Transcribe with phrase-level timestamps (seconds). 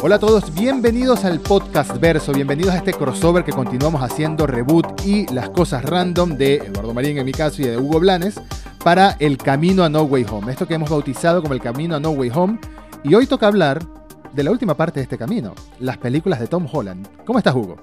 [0.00, 5.04] Hola a todos, bienvenidos al podcast Verso, bienvenidos a este crossover que continuamos haciendo reboot
[5.04, 8.40] y las cosas random de Eduardo Marín en mi caso y de Hugo Blanes
[8.84, 12.00] para el camino a No Way Home, esto que hemos bautizado como el camino a
[12.00, 12.60] No Way Home
[13.02, 13.84] y hoy toca hablar
[14.32, 17.08] de la última parte de este camino, las películas de Tom Holland.
[17.24, 17.78] ¿Cómo estás Hugo?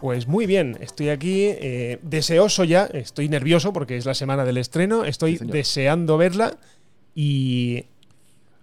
[0.00, 4.58] Pues muy bien, estoy aquí eh, deseoso ya, estoy nervioso porque es la semana del
[4.58, 6.58] estreno, estoy deseando verla
[7.14, 7.86] y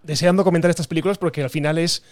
[0.03, 2.03] deseando comentar estas películas porque al final es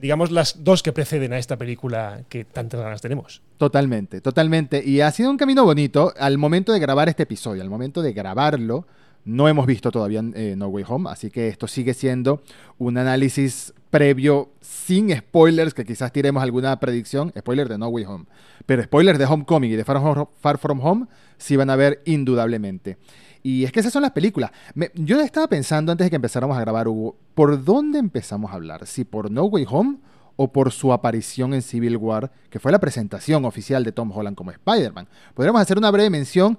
[0.00, 3.42] digamos, las dos que preceden a esta película que tantas ganas tenemos.
[3.58, 4.82] Totalmente, totalmente.
[4.84, 8.12] Y ha sido un camino bonito al momento de grabar este episodio, al momento de
[8.12, 8.86] grabarlo.
[9.24, 12.42] No hemos visto todavía eh, No Way Home, así que esto sigue siendo
[12.78, 18.24] un análisis previo sin spoilers, que quizás tiremos alguna predicción, spoiler de No Way Home.
[18.64, 22.96] Pero spoilers de Homecoming y de Far From Home sí van a ver indudablemente.
[23.42, 24.50] Y es que esas son las películas.
[24.94, 28.86] yo estaba pensando antes de que empezáramos a grabar, Hugo, ¿por dónde empezamos a hablar?
[28.86, 29.98] ¿Si por No Way Home
[30.36, 34.36] o por su aparición en Civil War, que fue la presentación oficial de Tom Holland
[34.36, 35.08] como Spider-Man?
[35.34, 36.58] Podríamos hacer una breve mención.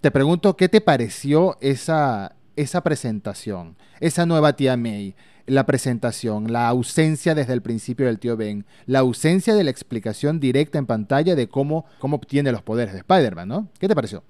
[0.00, 3.76] Te pregunto, ¿qué te pareció esa, esa presentación?
[4.00, 9.00] Esa nueva tía May, la presentación, la ausencia desde el principio del tío Ben, la
[9.00, 13.48] ausencia de la explicación directa en pantalla de cómo, cómo obtiene los poderes de Spider-Man,
[13.48, 13.68] ¿no?
[13.78, 14.22] ¿Qué te pareció?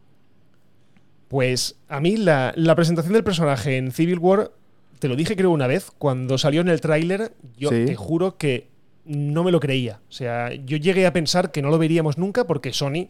[1.28, 4.50] Pues a mí la, presentación del personaje en Civil War,
[4.98, 8.68] te lo dije creo una vez, cuando salió en el tráiler, yo te juro que
[9.04, 10.00] no me lo creía.
[10.08, 13.08] O sea, yo llegué a pensar que no lo veríamos nunca porque Sony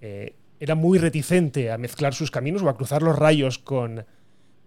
[0.00, 4.04] eh, era muy reticente a mezclar sus caminos o a cruzar los rayos con,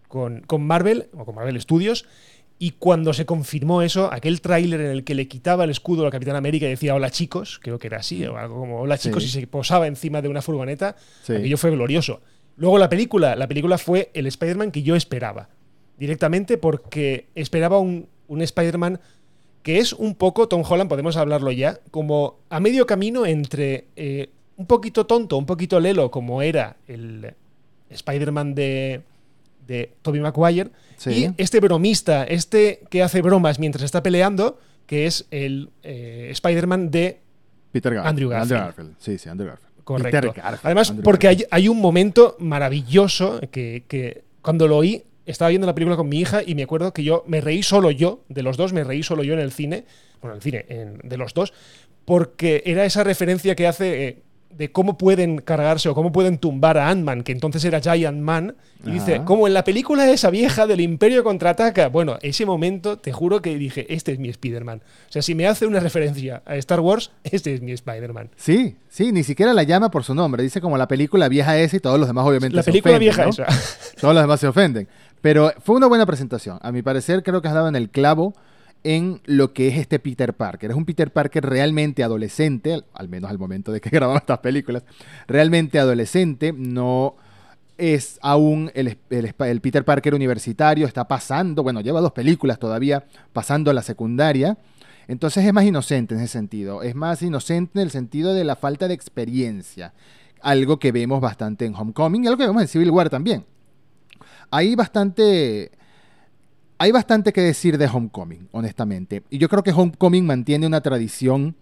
[0.08, 2.06] con, con Marvel o con Marvel Studios.
[2.60, 6.06] Y cuando se confirmó eso, aquel tráiler en el que le quitaba el escudo a
[6.06, 9.00] la Capitán América y decía hola chicos, creo que era así, o algo como hola
[9.00, 12.22] chicos, y se posaba encima de una furgoneta, aquello fue glorioso.
[12.58, 15.50] Luego la película, la película fue el Spider-Man que yo esperaba.
[15.98, 19.00] Directamente porque esperaba un, Spider-Man
[19.64, 24.30] que es un poco, Tom Holland, podemos hablarlo ya, como a medio camino entre eh,
[24.58, 27.36] un poquito tonto, un poquito lelo, como era el
[27.90, 29.02] Spider-Man de,
[29.68, 30.72] de Tobey Maguire,
[31.06, 36.92] y este bromista, este que hace bromas mientras está peleando, que es el eh, Spider-Man
[36.92, 37.20] de
[37.72, 38.52] Peter Andrew Garfield.
[38.52, 38.96] Andrew Garfield.
[39.00, 39.71] Sí, sí, Andrew Garfield.
[39.84, 40.34] Correcto.
[40.64, 46.10] Además, porque hay, un momento maravilloso que, cuando lo oí, estaba viendo la película con
[46.10, 48.84] mi hija y me acuerdo que yo me reí solo yo, de los dos, me
[48.84, 49.86] reí solo yo en el cine,
[50.22, 50.66] bueno, en el cine,
[51.04, 51.54] de los dos,
[52.06, 54.18] porque era esa referencia que hace eh,
[54.58, 58.56] de cómo pueden cargarse o cómo pueden tumbar a Ant-Man, que entonces era Giant Man,
[58.86, 61.90] y dice, como en la película esa vieja del Imperio contraataca.
[61.90, 64.82] Bueno, ese momento, te juro que dije, este es mi Spider-Man.
[65.08, 68.30] O sea, si me hace una referencia a Star Wars, este es mi Spider-Man.
[68.36, 71.78] Sí, sí, ni siquiera la llama por su nombre, dice como la película vieja esa
[71.78, 73.46] y todos los demás obviamente la película vieja esa.
[74.00, 74.88] Todos los demás se ofenden.
[75.22, 76.58] Pero fue una buena presentación.
[76.62, 78.34] A mi parecer creo que has dado en el clavo
[78.84, 80.72] en lo que es este Peter Parker.
[80.72, 84.84] Es un Peter Parker realmente adolescente, al menos al momento de que grabamos estas películas,
[85.28, 87.16] realmente adolescente, no
[87.78, 93.74] es aún el, Peter Parker universitario, está pasando, bueno, lleva dos películas todavía pasando a
[93.74, 94.58] la secundaria,
[95.08, 98.56] entonces es más inocente en ese sentido, es más inocente en el sentido de la
[98.56, 99.94] falta de experiencia,
[100.42, 103.46] algo que vemos bastante en Homecoming y algo que vemos en Civil War también.
[104.52, 105.72] Hay bastante
[106.82, 109.22] hay bastante que decir de Homecoming, honestamente.
[109.30, 111.56] Y yo creo que Homecoming mantiene una tradición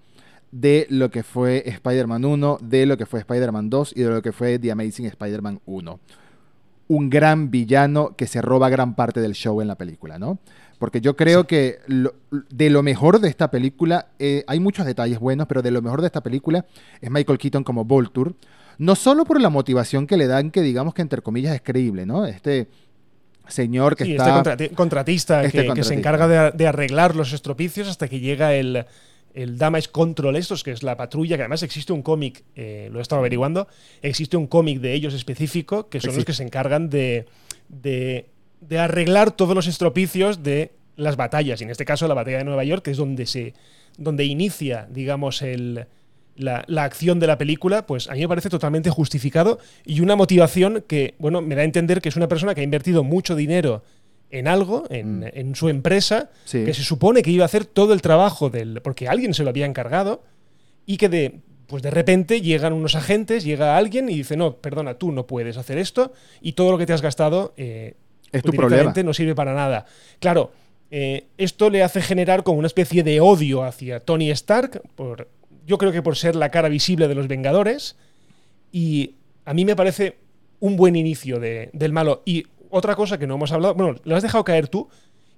[0.54, 4.22] de lo que fue Spider-Man 1, de lo que fue Spider-Man 2 y de lo
[4.22, 6.00] que fue The Amazing Spider-Man 1.
[6.88, 10.40] Un gran villano que se roba gran parte del show en la película, ¿no?
[10.78, 11.80] Porque yo creo que
[12.50, 16.00] de lo mejor de esta película, eh, hay muchos detalles buenos, pero de lo mejor
[16.00, 16.66] de esta película
[17.02, 18.36] es Michael Keaton como Volture.
[18.78, 22.06] No solo por la motivación que le dan, que digamos que entre comillas es creíble,
[22.06, 22.26] ¿no?
[22.26, 22.70] Este
[23.50, 24.40] señor que está...
[24.52, 28.86] Este contratista este que, se encarga de, arreglar los estropicios hasta que llega el,
[29.34, 33.00] el Damage Control estos, que es la patrulla, que además existe un cómic, eh, lo
[33.00, 33.68] he estado averiguando,
[34.02, 37.26] existe un cómic de ellos específico, que son los que se encargan de,
[37.68, 38.28] de,
[38.62, 42.44] de, arreglar todos los estropicios de las batallas, y en este caso la batalla de
[42.44, 43.54] Nueva York, que es donde se
[43.98, 45.86] donde inicia, digamos, el,
[46.40, 50.84] la, acción de la película, pues a mí me parece totalmente justificado y una motivación
[50.88, 53.84] que, bueno, me da a entender que es una persona que ha invertido mucho dinero
[54.32, 55.56] en algo, en, mm.
[55.56, 58.82] su empresa, que se supone que iba a hacer todo el trabajo del.
[58.82, 60.24] porque alguien se lo había encargado,
[60.86, 61.40] y que de.
[61.68, 65.56] Pues de repente llegan unos agentes, llega alguien y dice, no, perdona, tú no puedes
[65.56, 67.94] hacer esto, y todo lo que te has gastado eh,
[68.32, 68.92] es tu problema.
[69.04, 69.86] no sirve para nada.
[70.20, 70.52] Claro,
[70.90, 75.28] eh, esto le hace generar como una especie de odio hacia Tony Stark por
[75.70, 77.96] yo creo que por ser la cara visible de los Vengadores.
[78.72, 79.14] Y
[79.46, 80.18] a mí me parece
[80.60, 82.24] un buen inicio del malo.
[82.26, 84.90] Y otra cosa que no hemos hablado, bueno, lo has dejado caer tú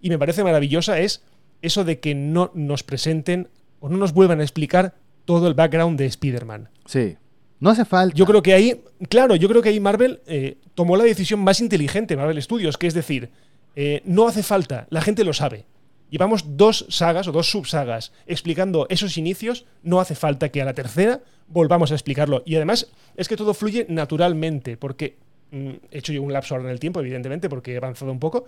[0.02, 1.22] y me parece maravillosa es
[1.62, 3.50] eso de que no nos presenten
[3.82, 4.96] o no nos vuelvan a explicar
[5.26, 6.70] todo el background de Spider-Man.
[6.86, 7.18] Sí.
[7.60, 8.16] No hace falta.
[8.16, 11.60] Yo creo que ahí, claro, yo creo que ahí Marvel eh, tomó la decisión más
[11.60, 13.30] inteligente, Marvel Studios, que es decir,
[13.76, 15.66] eh, no hace falta, la gente lo sabe.
[16.12, 20.74] Llevamos dos sagas o dos subsagas explicando esos inicios, no hace falta que a la
[20.74, 22.44] tercera volvamos a explicarlo.
[22.46, 25.18] Y además es que todo fluye naturalmente, porque
[25.52, 28.20] mm, he hecho yo un lapso ahora en el tiempo, evidentemente, porque he avanzado un
[28.20, 28.44] poco,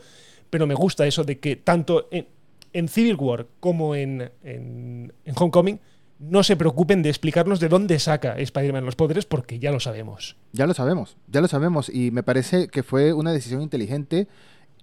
[0.50, 5.80] pero me gusta eso de que tanto en, Civil War como en, en, Homecoming
[6.20, 10.36] no se preocupen de explicarnos de dónde saca Spider-Man los poderes, porque ya lo sabemos.
[10.52, 14.28] Ya lo sabemos, ya lo sabemos, y me parece que fue una decisión inteligente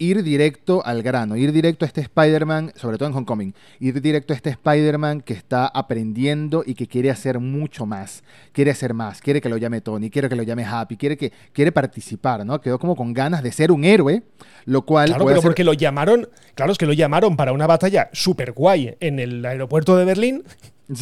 [0.00, 4.32] ir directo al grano, ir directo a este Spider-Man, sobre todo en Homecoming, ir directo
[4.32, 9.20] a este Spider-Man que está aprendiendo y que quiere hacer mucho más, quiere hacer más,
[9.20, 12.62] quiere que lo llame Tony, quiere que lo llame Happy, quiere que quiere participar, ¿no?
[12.62, 14.22] Quedó como con ganas de ser un héroe,
[14.64, 18.08] lo cual Claro, pero porque lo llamaron, claro, es que lo llamaron para una batalla
[18.14, 20.44] súper guay en el aeropuerto de Berlín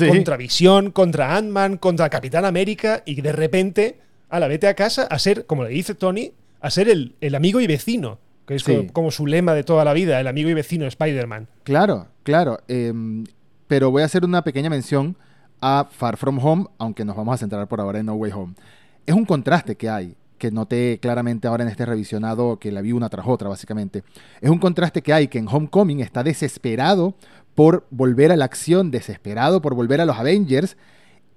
[0.08, 5.04] contra Visión, contra Ant-Man, contra Capitán América y de repente, a la vete a casa
[5.04, 8.18] a ser, como le dice Tony, a ser el, el amigo y vecino
[8.48, 11.48] que es como, su lema de toda la vida, el amigo y vecino Spider-Man.
[11.64, 12.60] Claro, claro.
[12.66, 13.24] Em,
[13.66, 15.16] pero voy a hacer una pequeña mención
[15.60, 18.54] a Far From Home, aunque nos vamos a centrar por ahora en No Way Home.
[19.04, 22.92] Es un contraste que hay, que noté claramente ahora en este revisionado, que la vi
[22.92, 24.02] una tras otra, básicamente.
[24.40, 27.14] Es un contraste que hay que en Homecoming está desesperado
[27.54, 30.78] por volver a la acción, desesperado por volver a los Avengers,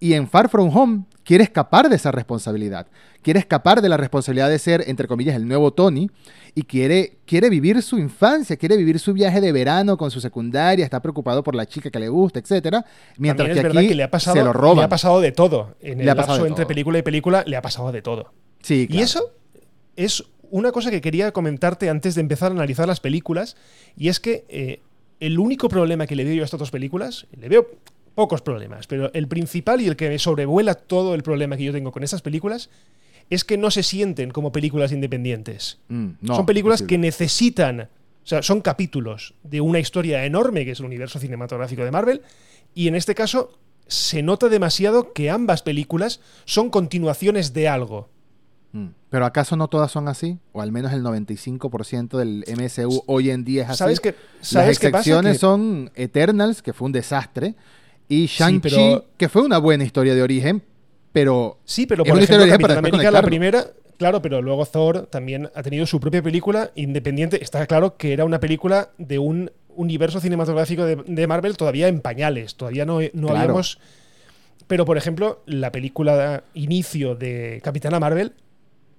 [0.02, 2.88] y en Far From Home quiere escapar de esa responsabilidad.
[3.22, 6.10] Quiere escapar de la responsabilidad de ser, entre comillas, el nuevo Tony
[6.56, 10.84] y quiere, quiere vivir su infancia, quiere vivir su viaje de verano con su secundaria,
[10.84, 12.84] está preocupado por la chica que le gusta, etcétera.
[13.18, 14.78] Mientras que aquí le ha pasado, se lo roban.
[14.78, 15.76] Le ha pasado de todo.
[15.82, 18.34] En el lapso entre película y película le ha pasado de todo.
[18.64, 19.32] Sí, Y eso
[19.96, 23.56] es una cosa que quería comentarte antes de empezar a analizar las películas,
[23.96, 24.82] y es que eh,
[25.20, 27.68] el único problema que le veo yo a estas dos películas, le veo
[28.16, 31.72] pocos problemas, pero el principal y el que me sobrevuela todo el problema que yo
[31.72, 32.70] tengo con estas películas
[33.30, 35.80] es que no se sienten como películas independientes.
[35.88, 40.80] Mm, son películas que necesitan, o sea, son capítulos de una historia enorme que es
[40.80, 42.22] el universo cinematográfico de Marvel,
[42.76, 48.10] y en este caso se nota demasiado que ambas películas son continuaciones de algo.
[48.74, 48.88] Mm.
[49.10, 50.40] Pero ¿acaso no todas son así?
[50.54, 53.78] O al menos el 95% del MSU hoy en día es así.
[53.80, 54.16] ¿Sabes que,
[54.52, 57.56] Las excepciones son Eternals, que fue un desastre,
[58.12, 60.62] y Shang-Chi, que fue una buena historia de origen,
[61.14, 61.60] pero.
[61.64, 63.68] Sí, pero por ejemplo, América la primera.
[63.98, 67.42] Claro, pero luego Thor también ha tenido su propia película independiente.
[67.42, 72.56] Está claro que era una película de un universo cinematográfico de, Marvel todavía en pañales.
[72.56, 73.80] Todavía no, no habíamos.
[74.68, 78.34] Pero, por ejemplo, la película inicio de Capitana Marvel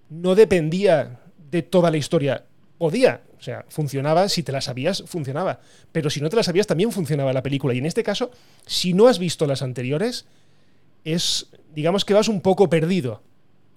[0.09, 1.21] no dependía
[1.51, 2.45] de toda la historia.
[2.83, 5.61] Podía, o sea, funcionaba, si te la sabías, funcionaba.
[5.93, 7.73] Pero si no te la sabías, también funcionaba la película.
[7.75, 8.33] Y en este caso,
[8.67, 10.27] si no has visto las anteriores,
[11.05, 13.23] es, digamos que vas un poco perdido.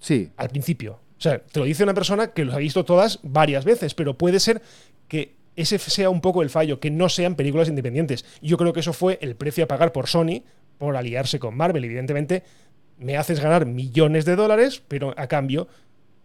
[0.00, 0.32] Sí.
[0.36, 0.94] Al principio.
[1.16, 4.18] O sea, te lo dice una persona que los ha visto todas varias veces, pero
[4.18, 4.60] puede ser
[5.06, 8.24] que ese sea un poco el fallo, que no sean películas independientes.
[8.42, 10.42] Yo creo que eso fue el precio a pagar por Sony
[10.78, 11.84] por aliarse con Marvel.
[11.84, 12.42] Evidentemente,
[12.98, 15.68] me haces ganar millones de dólares, pero a cambio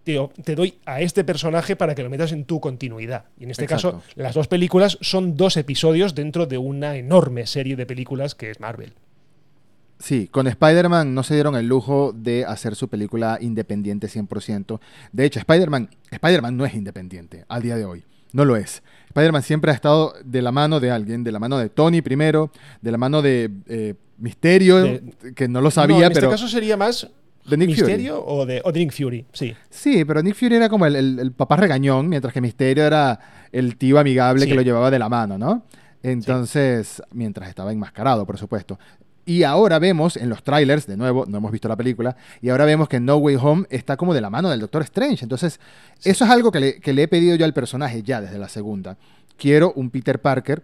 [0.04, 3.26] te, doy a este personaje para que lo metas en tu continuidad.
[3.38, 7.76] Y en este caso, las dos películas son dos episodios dentro de una enorme serie
[7.76, 8.94] de películas que es Marvel.
[10.00, 14.80] Sí, con Spider-Man no se dieron el lujo de hacer su película independiente 100%.
[15.12, 18.04] De hecho, Spider-Man Spider no es independiente al día de hoy.
[18.34, 18.82] No lo es.
[19.10, 22.50] Spider-Man siempre ha estado de la mano de alguien, de la mano de Tony primero,
[22.82, 25.02] de la mano de eh, Misterio,
[25.36, 27.10] que no lo sabía, en este caso sería más
[27.46, 29.26] ¿De Nick ¿Misterio O, de, Nick Fury?
[29.34, 29.56] Sí.
[29.70, 33.20] Sí, pero Nick Fury era como el, papá regañón, mientras que Misterio era
[33.52, 35.66] el tío amigable que lo llevaba de la mano, ¿no?
[36.04, 38.80] Entonces, mientras estaba enmascarado, por supuesto.
[39.26, 42.66] Y ahora vemos en los trailers, de nuevo, no hemos visto la película, y ahora
[42.66, 45.24] vemos que No Way Home está como de la mano del Doctor Strange.
[45.24, 45.60] Entonces,
[46.04, 48.50] eso es algo que le, que le he pedido yo al personaje ya desde la
[48.50, 48.98] segunda.
[49.38, 50.64] Quiero un Peter Parker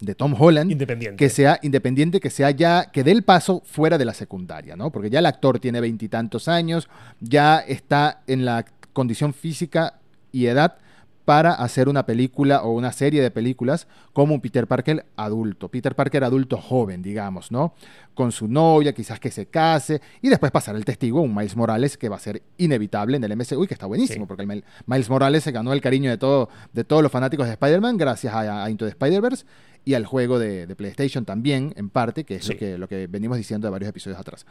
[0.00, 1.16] de Tom Holland independiente.
[1.16, 4.90] que sea independiente, que sea ya, que dé el paso fuera de la secundaria, ¿no?
[4.90, 6.88] Porque ya el actor tiene veintitantos años,
[7.20, 10.00] ya está en la condición física
[10.32, 10.78] y edad
[11.24, 15.94] para hacer una película o una serie de películas como un Peter Parker adulto, Peter
[15.94, 17.74] Parker adulto joven, digamos, ¿no?
[18.14, 21.96] Con su novia, quizás que se case, y después pasar el testigo, un Miles Morales
[21.96, 25.10] que va a ser inevitable en el MCU y que está buenísimo, porque el Miles
[25.10, 28.64] Morales se ganó el cariño de, todo, de todos los fanáticos de Spider-Man gracias a,
[28.64, 29.44] a Into the Spider-Verse
[29.84, 33.36] y al juego de, PlayStation también, en parte, que es lo, que, lo que venimos
[33.36, 34.46] diciendo de varios episodios atrás.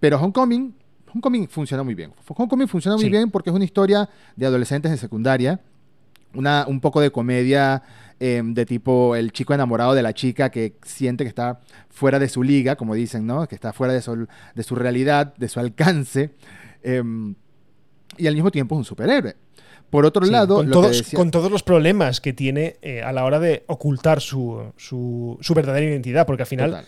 [0.00, 0.74] Pero Homecoming,
[1.12, 2.12] Homecoming funciona muy bien.
[2.26, 5.60] Homecoming funciona muy bien porque es una historia de adolescentes de secundaria,
[6.34, 7.82] una, un poco de comedia
[8.20, 12.28] em, de tipo el chico enamorado de la chica que siente que está fuera de
[12.28, 13.46] su liga, como dicen, ¿no?
[13.46, 16.34] Que está fuera de su, de su realidad, de su alcance.
[16.82, 17.34] Em,
[18.16, 19.36] y al mismo tiempo es un superhéroe.
[19.90, 23.38] Por otro lado, con, todos, con todos los problemas que tiene eh, a la hora
[23.38, 26.86] de ocultar su, su, verdadera identidad, porque al final,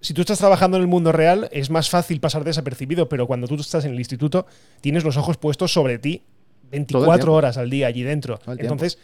[0.00, 3.48] si tú estás trabajando en el mundo real, es más fácil pasar desapercibido, pero cuando
[3.48, 4.46] tú estás en el instituto,
[4.80, 6.22] tienes los ojos puestos sobre ti
[6.70, 8.38] 24 horas al día allí dentro.
[8.46, 8.98] Entonces,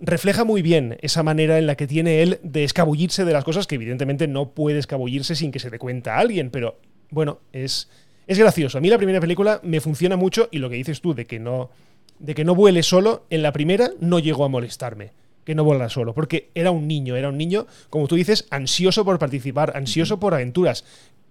[0.00, 3.66] refleja muy bien esa manera en la que tiene él de escabullirse de las cosas
[3.66, 6.78] que evidentemente no puede escabullirse sin que se te cuenta a alguien, pero
[7.10, 7.88] bueno, es,
[8.26, 8.78] es gracioso.
[8.78, 11.38] A mí la primera película me funciona mucho y lo que dices tú de que
[11.38, 11.70] no,
[12.18, 15.12] de que no vuele solo, en la primera no llegó a molestarme
[15.44, 19.04] que no vuela solo, porque era un niño, era un niño, como tú dices, ansioso
[19.04, 20.84] por participar, ansioso por aventuras,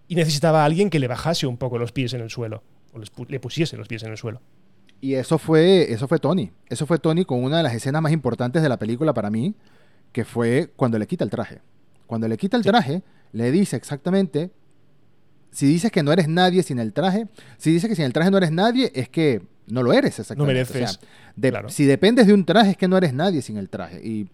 [0.07, 2.99] y necesitaba a alguien que le bajase un poco los pies en el suelo, o
[3.27, 4.41] le pusiese los pies en el suelo.
[5.01, 6.51] Y eso fue, eso fue Tony.
[6.67, 9.55] Eso fue Tony con una de las escenas más importantes de la película para mí,
[10.11, 11.61] que fue cuando le quita el traje.
[12.07, 14.51] Cuando le quita el traje, le dice exactamente,
[15.51, 17.27] si dices que no eres nadie sin el traje,
[17.57, 20.53] si dices que sin el traje no eres nadie, es que no lo eres exactamente.
[20.53, 20.99] No mereces.
[21.71, 24.05] Si dependes de un traje, es que no eres nadie sin el traje.
[24.05, 24.29] Y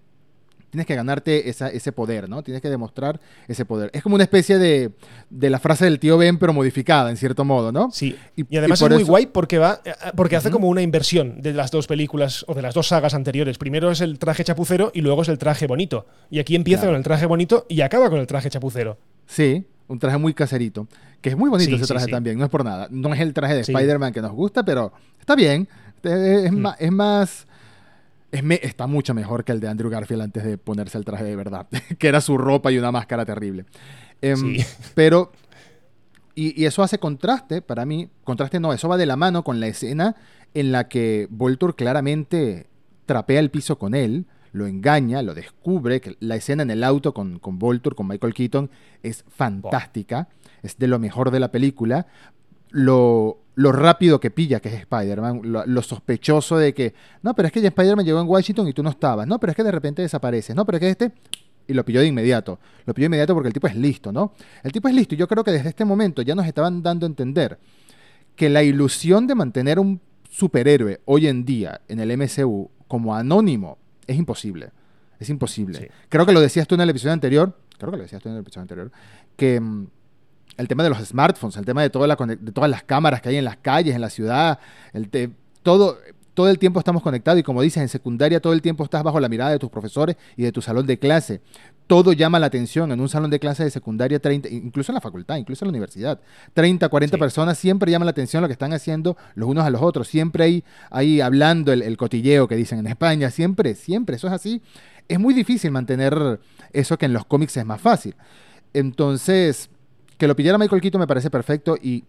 [0.76, 2.44] tienes que ganarte ese poder, ¿no?
[2.44, 3.90] Tienes que demostrar ese poder.
[3.94, 4.92] Es como una especie de,
[5.30, 7.92] la frase del tío Ben, pero modificada, en cierto modo, ¿no?
[7.92, 8.14] Sí.
[8.36, 11.72] Y, además es muy guay porque va, eh, porque hace como una inversión de las
[11.72, 13.58] dos películas o de las dos sagas anteriores.
[13.58, 16.08] Primero es el traje chapucero y luego es el traje bonito.
[16.30, 18.98] Y aquí empieza con el traje bonito y acaba con el traje chapucero.
[19.28, 20.90] Sí, un traje muy caserito.
[21.22, 22.90] Que es muy bonito ese traje también, no es por nada.
[22.92, 24.92] No es el traje de Spider-Man que nos gusta, pero
[25.22, 25.70] está bien.
[26.04, 26.68] Es, mm.
[26.80, 27.48] es más
[28.62, 31.68] está mucho mejor que el de Andrew Garfield antes de ponerse el traje de verdad,
[32.00, 33.66] que era su ropa y una máscara terrible.
[34.22, 34.58] Em,
[34.96, 35.32] pero,
[36.36, 39.68] y, eso hace contraste para mí, contraste no, eso va de la mano con la
[39.68, 40.16] escena
[40.54, 42.68] en la que Voltur claramente
[43.06, 47.14] trapea el piso con él, lo engaña, lo descubre, que la escena en el auto
[47.14, 48.70] con, con Voltur, con Michael Keaton,
[49.04, 50.30] es fantástica,
[50.64, 52.08] es de lo mejor de la película,
[52.70, 56.94] lo, lo rápido que pilla que es Spider-Man, lo, sospechoso de que,
[57.24, 59.52] no, pero es que ya Spider-Man llegó en Washington y tú no estabas, no, pero
[59.52, 61.12] es que de repente desapareces, no, pero es que este,
[61.68, 64.34] y lo pilló de inmediato, lo pilló de inmediato porque el tipo es listo, ¿no?
[64.64, 67.06] El tipo es listo y yo creo que desde este momento ya nos estaban dando
[67.06, 67.58] a entender
[68.36, 73.78] que la ilusión de mantener un superhéroe hoy en día en el MCU como anónimo
[74.06, 74.72] es imposible,
[75.20, 75.92] es imposible.
[76.10, 78.36] Creo que lo decías tú en el episodio anterior, creo que lo decías tú en
[78.36, 78.92] el episodio anterior,
[79.38, 79.88] que mm,
[80.58, 83.30] el tema de los smartphones, el tema de, toda la, de todas las cámaras que
[83.30, 84.60] hay en las calles, en la ciudad,
[84.94, 85.10] el
[85.64, 85.98] todo,
[86.36, 89.20] todo el tiempo estamos conectados y como dices, en secundaria todo el tiempo estás bajo
[89.20, 91.42] la mirada de tus profesores y de tu salón de clase.
[91.88, 95.02] Todo llama la atención en un salón de clase de secundaria, 30, incluso en la
[95.02, 96.20] facultad, incluso en la universidad.
[96.54, 99.82] 30, 40 personas siempre llaman la atención lo que están haciendo los unos a los
[99.82, 100.08] otros.
[100.08, 103.30] Siempre hay ahí hablando el, el cotilleo que dicen en España.
[103.30, 104.62] Siempre, siempre, eso es así.
[105.08, 106.40] Es muy difícil mantener
[106.74, 108.16] eso que en los cómics es más fácil.
[108.74, 109.70] Entonces,
[110.18, 112.04] que lo pillara Michael Keaton me parece perfecto y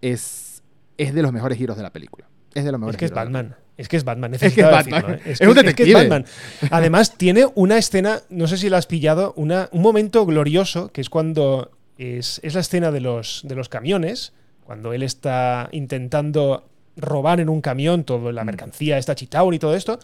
[0.00, 0.62] es,
[0.98, 2.28] es de los mejores giros de la película.
[2.54, 3.56] Es de los mejores Es que es Batman.
[3.76, 4.34] Es que es Batman.
[4.34, 5.20] Es que es Batman.
[5.24, 5.88] Es, un detective.
[5.88, 6.24] Es Batman.
[6.70, 11.00] Además, tiene una escena, no sé si la has pillado, una, un momento glorioso, que
[11.00, 14.32] es cuando es, es la escena de los, de los camiones,
[14.64, 18.46] cuando él está intentando robar en un camión toda la mm.
[18.46, 19.98] mercancía, esta Chitown y todo esto.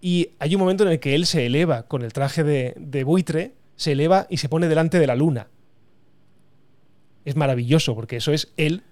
[0.00, 3.04] Y hay un momento en el que él se eleva con el traje de, de
[3.04, 5.48] buitre, se eleva y se pone delante de la luna
[7.24, 8.82] es maravilloso, porque eso es él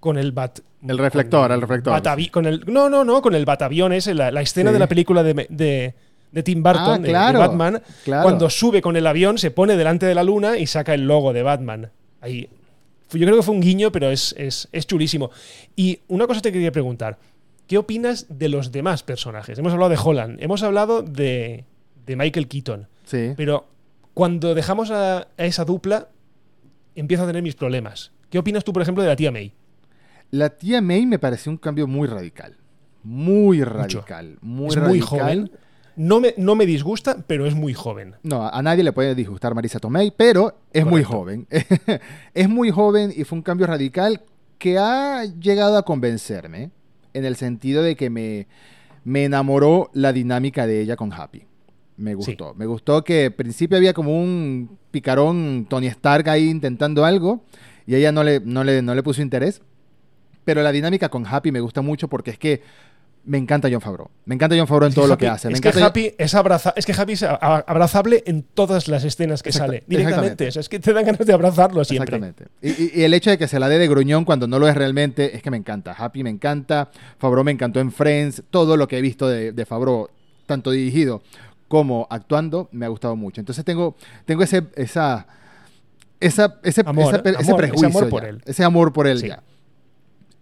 [0.00, 0.60] con el bat.
[0.86, 2.00] El reflector, el, reflector.
[2.30, 5.94] con el, no, no, no, con el batavión ese, la, escena de la película de,
[6.44, 10.22] Tim Burton, ah, de, Batman, cuando sube con el avión, se pone delante de la
[10.22, 11.90] luna y saca el logo de Batman.
[12.20, 12.48] Ahí.
[13.10, 15.30] Yo creo que fue un guiño, pero es, es, es chulísimo.
[15.74, 17.18] Y una cosa te quería preguntar.
[17.66, 19.58] ¿Qué opinas de los demás personajes?
[19.58, 21.64] Hemos hablado de Holland, hemos hablado de,
[22.06, 22.86] de Michael Keaton.
[23.04, 23.32] Sí.
[23.36, 23.66] Pero
[24.14, 26.08] cuando dejamos a esa dupla,
[27.00, 28.12] empiezo a tener mis problemas.
[28.30, 29.52] ¿Qué opinas tú, por ejemplo, de la tía May?
[30.30, 32.56] La tía May me pareció un cambio muy radical.
[33.02, 34.38] Muy radical.
[34.40, 35.50] Muy es muy joven.
[35.96, 38.14] No me, no me, disgusta, pero es muy joven.
[38.22, 41.48] No, a nadie le puede disgustar Marisa Tomei, pero es muy joven.
[42.34, 44.22] es muy joven y fue un cambio radical
[44.58, 46.70] que ha llegado a convencerme
[47.14, 48.46] en el sentido de que me,
[49.02, 51.47] me enamoró la dinámica de ella con Happy.
[51.98, 52.54] Me gustó.
[52.54, 57.42] Me gustó que al principio había como un picarón Tony Stark ahí intentando algo
[57.86, 59.60] y ella no le, no le, no le puso interés.
[60.44, 62.62] Pero la dinámica con Happy me gusta mucho porque es que
[63.24, 64.08] me encanta John Favreau.
[64.24, 65.52] Me encanta John Favreau en todo lo que hace.
[65.52, 66.34] es, que Happy es,
[66.76, 70.48] es que Happy es abrazable en todas las escenas que sale directamente.
[70.48, 72.16] es que te dan ganas de abrazarlo siempre.
[72.16, 72.46] Exactamente.
[72.62, 75.36] Y, el hecho de que se la dé de gruñón cuando no lo es realmente,
[75.36, 75.92] es que me encanta.
[75.92, 76.90] Happy me encanta.
[77.18, 78.44] Favreau me encantó en Friends.
[78.50, 80.08] Todo lo que he visto de, de Favreau,
[80.46, 81.20] tanto dirigido
[81.68, 83.40] como actuando, me ha gustado mucho.
[83.40, 83.94] Entonces tengo,
[84.24, 85.26] tengo ese, esa,
[86.18, 87.86] esa, ese, ese prejuicio.
[87.86, 88.42] Ese amor por él.
[88.46, 89.42] Ese amor por él ya.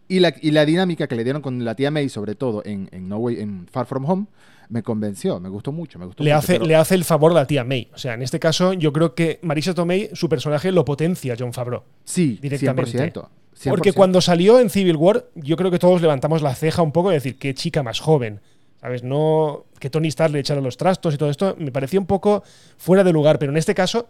[0.09, 2.89] Y la, y la dinámica que le dieron con la tía May, sobre todo en,
[2.93, 4.27] en, no Way, en Far From Home,
[4.69, 5.99] me convenció, me gustó mucho.
[5.99, 7.91] Me gustó le, hace, le hace el favor a la tía May.
[7.93, 11.53] O sea, en este caso, yo creo que Marisa Tomei, su personaje, lo potencia John
[11.53, 11.83] Favreau.
[12.05, 13.13] Sí, directamente.
[13.13, 13.29] 100%,
[13.69, 17.11] Porque cuando salió en Civil War, yo creo que todos levantamos la ceja un poco
[17.11, 18.41] de decir, qué chica más joven.
[18.81, 19.03] ¿Sabes?
[19.03, 19.67] No.
[19.79, 22.43] Que Tony Stark le echara los trastos y todo esto me parecía un poco
[22.77, 23.39] fuera de lugar.
[23.39, 24.09] Pero en este caso,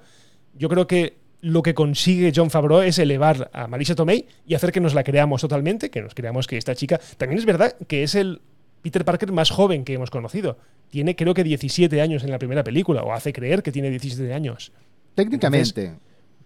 [0.55, 4.73] yo creo que lo que consigue John Favreau es elevar a Marisa Tomei y hacer
[4.73, 7.01] que nos la creamos totalmente, que nos creamos que esta chica.
[7.19, 8.41] También es verdad que es el
[8.83, 10.59] Peter Parker más joven que hemos conocido.
[10.91, 14.33] Tiene creo que 17 años en la primera película, o hace creer que tiene 17
[14.33, 14.73] años.
[15.15, 15.95] Técnicamente.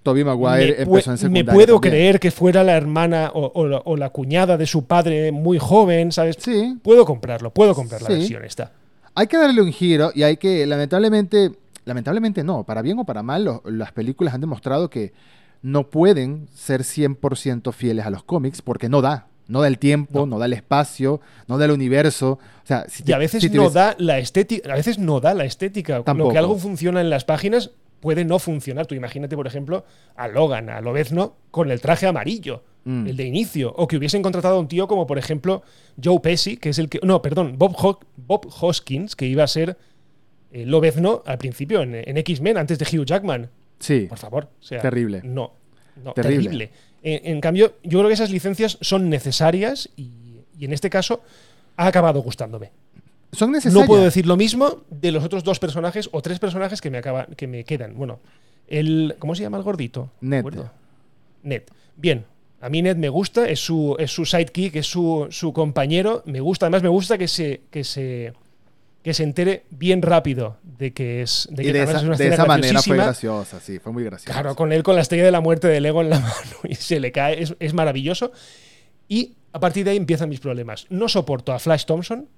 [0.03, 1.53] Tobey Maguire empezó en secundaria.
[1.53, 6.13] Me puedo creer que fuera la hermana o, la, cuñada de su padre muy joven,
[6.13, 6.37] ¿sabes?
[6.39, 6.79] Sí.
[6.83, 8.73] Puedo comprarlo, puedo comprar la versión esta.
[9.15, 11.53] Hay que darle un giro y hay que, lamentablemente,
[11.85, 15.13] lamentablemente no, para bien o para mal, las películas han demostrado que
[15.63, 19.27] no pueden ser 100% fieles a los cómics porque no da.
[19.49, 22.39] No da el tiempo, no, da el espacio, no da el universo.
[22.63, 26.05] O sea, y a veces no da la estética, a veces no da la estética.
[26.15, 28.87] Lo que algo funciona en las páginas puede no funcionar.
[28.87, 29.85] Tú imagínate, por ejemplo,
[30.17, 33.07] a Logan, a Lobezno, con el traje amarillo, mm.
[33.07, 33.73] el de inicio.
[33.77, 35.63] O que hubiesen contratado a un tío como, por ejemplo,
[36.03, 37.01] Joe Pesci, que es el que.
[37.03, 37.77] No, perdón, Bob,
[38.17, 39.77] Bob Hoskins, que iba a ser
[40.53, 43.51] eh, Lobezno al principio en, X-Men, antes de Hugh Jackman.
[43.79, 44.07] Sí.
[44.09, 44.49] Por favor.
[44.69, 45.23] terrible.
[45.25, 45.53] No.
[46.03, 46.71] no terrible.
[47.03, 51.23] En, cambio, yo creo que esas licencias son necesarias y, en este caso
[51.77, 52.73] ha acabado gustándome.
[53.33, 53.81] Son necesarias.
[53.81, 56.99] No puedo decir lo mismo de los otros dos personajes o tres personajes que me,
[56.99, 57.95] acaba, que me quedan.
[57.97, 58.21] Bueno,
[58.67, 59.17] el.
[59.19, 60.11] ¿Cómo se llama el gordito?
[60.21, 60.45] Ned.
[61.43, 61.63] Ned.
[61.97, 62.25] Bien.
[62.63, 66.23] A mí Ned me gusta, es su, es su sidekick, es su, su compañero.
[66.27, 68.35] Me gusta, además me gusta que se, que se
[69.03, 72.83] que se entere bien rápido de que es de, que de esa, de esa manera
[72.83, 74.33] fue graciosa, sí, fue muy graciosa.
[74.33, 76.35] Claro, con él con la estrella de la muerte de Lego en la mano
[76.69, 78.33] y se le cae, es, maravilloso.
[79.09, 80.87] Y a partir de ahí empiezan mis problemas.
[80.91, 82.29] No soporto a Flash Thompson.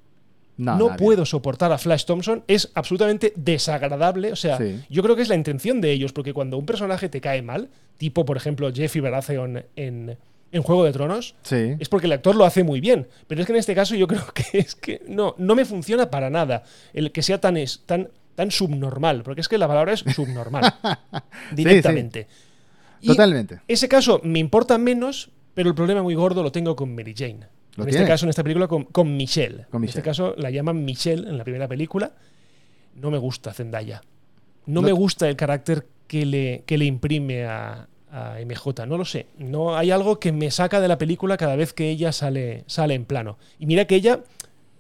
[0.56, 2.44] No, puedo soportar a Flash Thompson.
[2.46, 4.32] Es absolutamente desagradable.
[4.32, 7.20] O sea, yo creo que es la intención de ellos, porque cuando un personaje te
[7.20, 10.16] cae mal, tipo, por ejemplo, Jeffy Baratheon en,
[10.52, 13.08] en Juego de Tronos, es porque el actor lo hace muy bien.
[13.26, 16.10] Pero es que en este caso yo creo que es que no, no me funciona
[16.10, 16.62] para nada
[16.92, 20.74] el que sea tan, tan, tan subnormal, porque es que la palabra es subnormal,
[21.52, 22.28] directamente.
[23.04, 23.60] Totalmente.
[23.66, 27.46] Ese caso me importa menos, pero el problema muy gordo lo tengo con Mary Jane.
[27.76, 29.66] En este caso, en esta película, con, Michelle.
[29.72, 32.12] En este caso, la llaman Michelle en la primera película.
[32.94, 34.02] No me gusta Zendaya.
[34.66, 39.04] No, me gusta el carácter que le, que le imprime a, a MJ, no lo
[39.04, 39.26] sé.
[39.38, 42.94] No hay algo que me saca de la película cada vez que ella sale, sale
[42.94, 43.38] en plano.
[43.58, 44.20] Y mira que ella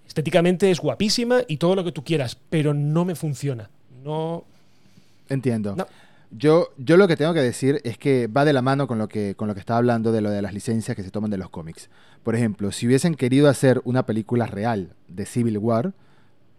[0.06, 3.70] estéticamente es guapísima y todo lo que tú quieras, pero no me funciona.
[4.04, 4.44] No.
[5.28, 5.74] Entiendo.
[6.34, 9.06] Yo, yo lo que tengo que decir es que va de la mano con lo
[9.06, 11.36] que, con lo que estaba hablando de lo de las licencias que se toman de
[11.36, 11.90] los cómics.
[12.22, 15.92] Por ejemplo, si hubiesen querido hacer una película real de Civil War,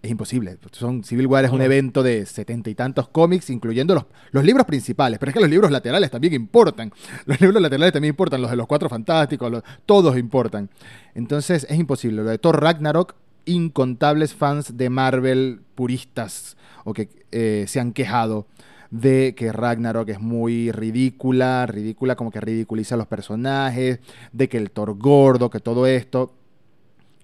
[0.04, 0.58] es imposible.
[0.74, 4.68] Son, Civil War es un evento de setenta y tantos cómics, incluyendo los, los libros
[4.68, 5.18] principales.
[5.18, 6.92] Pero es que los libros laterales también importan.
[7.26, 10.70] Los libros laterales también importan, los de los Cuatro Fantásticos, todos importan.
[11.16, 12.22] Entonces es imposible.
[12.22, 18.46] Lo de Thor Ragnarok, incontables fans de Marvel puristas o que eh, se han quejado
[18.94, 24.00] de que Ragnarok es muy ridícula, ridícula como que ridiculiza a los personajes,
[24.32, 26.34] de que el Thor gordo, que todo esto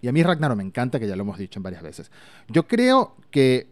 [0.02, 2.12] y a mí Ragnarok me encanta, que ya lo hemos dicho en varias veces.
[2.48, 3.68] Yo creo que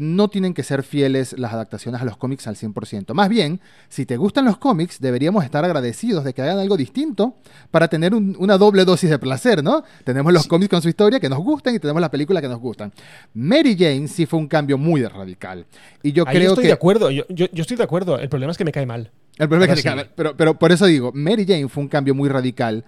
[0.00, 3.12] no tienen que ser fieles las adaptaciones a los cómics al 100%.
[3.14, 7.36] Más bien, si te gustan los cómics, deberíamos estar agradecidos de que hagan algo distinto
[7.70, 9.84] para tener una doble dosis de placer, ¿no?
[10.04, 12.60] Tenemos los cómics con su historia que nos gustan y tenemos la película que nos
[12.60, 12.92] gustan.
[13.34, 15.66] Mary Jane sí fue un cambio muy radical.
[16.02, 16.68] Y yo creo estoy que...
[16.68, 18.18] de acuerdo, yo, yo, estoy de acuerdo.
[18.18, 19.10] El problema es que me cae mal.
[19.38, 20.10] El problema es que me cae mal.
[20.16, 22.84] Pero, pero por eso digo, Mary Jane fue un cambio muy radical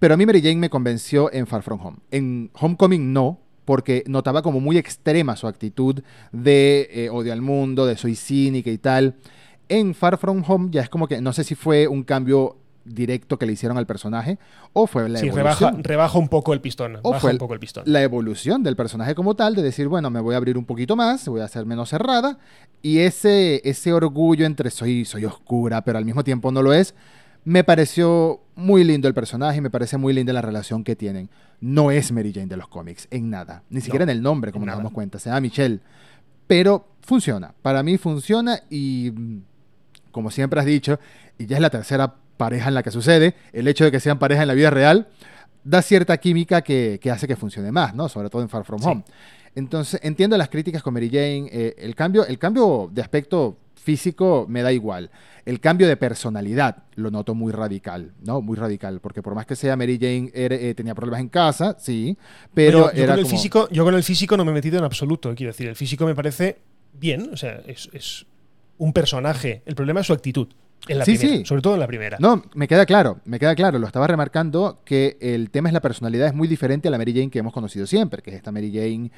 [0.00, 1.98] pero a mí Mary Jane me convenció en Far From Home.
[2.10, 3.38] En Homecoming no,
[3.70, 6.02] porque notaba como muy extrema su actitud
[6.32, 9.14] de eh, odio al mundo, de soy cínica y tal.
[9.68, 13.38] En Far From Home ya es como que no sé si fue un cambio directo
[13.38, 14.40] que le hicieron al personaje
[14.72, 15.76] o fue la evolución.
[15.76, 16.98] Sí, rebaja, un poco el pistón.
[17.04, 17.84] O fue un poco el pistón.
[17.86, 20.96] La evolución del personaje como tal, de decir, bueno, me voy a abrir un poquito
[20.96, 22.40] más, voy a ser menos cerrada.
[22.82, 26.92] Y ese, ese orgullo entre soy, soy oscura, pero al mismo tiempo no lo es,
[27.44, 31.30] me pareció muy lindo el personaje y me parece muy linda la relación que tienen.
[31.60, 33.64] No es Mary Jane de los cómics, en nada.
[33.70, 35.18] Ni siquiera en el nombre, como nos damos cuenta.
[35.18, 35.80] Se llama Michelle.
[36.46, 37.54] Pero funciona.
[37.62, 39.12] Para mí funciona y,
[40.10, 40.98] como siempre has dicho,
[41.38, 44.18] y ya es la tercera pareja en la que sucede, el hecho de que sean
[44.18, 45.08] pareja en la vida real
[45.62, 48.08] da cierta química que, hace que funcione más, ¿no?
[48.08, 49.04] Sobre todo en Far From Home.
[49.54, 51.48] Entonces, entiendo las críticas con Mary Jane.
[51.52, 55.10] Eh, el, cambio, el cambio de aspecto físico me da igual.
[55.44, 58.42] El cambio de personalidad lo noto muy radical, ¿no?
[58.42, 62.16] Muy radical, porque por más que sea Mary Jane eh, tenía problemas en casa, sí,
[62.52, 65.34] pero yo, con el físico, yo con el físico no me he metido en absoluto,
[65.34, 66.58] quiero decir, el físico me parece
[66.92, 68.26] bien, o sea, es
[68.80, 69.62] un personaje.
[69.66, 70.48] El problema es su actitud.
[70.88, 71.44] En la sí, sí.
[71.44, 72.16] Sobre todo en la primera.
[72.20, 73.78] No, me queda claro, me queda claro.
[73.78, 77.12] Lo estaba remarcando que el tema es la personalidad, es muy diferente a la Mary
[77.12, 79.10] Jane que hemos conocido siempre, que es esta Mary Jane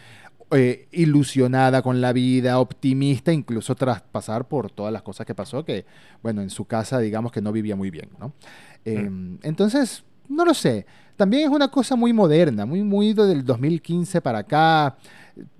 [0.50, 5.64] eh, ilusionada con la vida, optimista, incluso tras pasar por todas las cosas que pasó,
[5.64, 5.86] que,
[6.22, 8.34] bueno, en su casa, digamos que no vivía muy bien, ¿no?
[8.84, 9.38] Em, mm.
[9.44, 10.84] Entonces, no lo sé.
[11.16, 14.96] También es una cosa muy moderna, muy, muy del 2015 para acá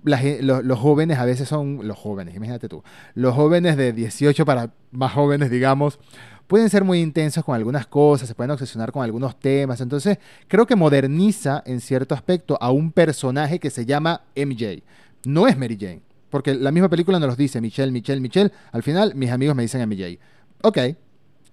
[0.03, 2.83] los, jóvenes a veces son los jóvenes, imagínate tú,
[3.15, 5.99] los jóvenes de 18 para más jóvenes, digamos,
[6.47, 10.65] pueden ser muy intensos con algunas cosas, se pueden obsesionar con algunos temas, entonces creo
[10.65, 14.83] que moderniza en cierto aspecto a un personaje que se llama MJ,
[15.25, 18.83] no es Mary Jane, porque la misma película nos los dice Michelle, Michelle, Michelle, al
[18.83, 20.19] final mis amigos me dicen MJ,
[20.61, 20.77] ok,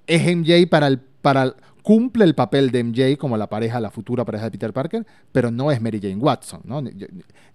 [0.07, 1.55] es MJ para el, para
[1.91, 5.51] cumple el papel de MJ como la pareja, la futura pareja de Peter Parker, pero
[5.51, 6.81] no es Mary Jane Watson, ¿no?
[6.81, 6.93] Ni,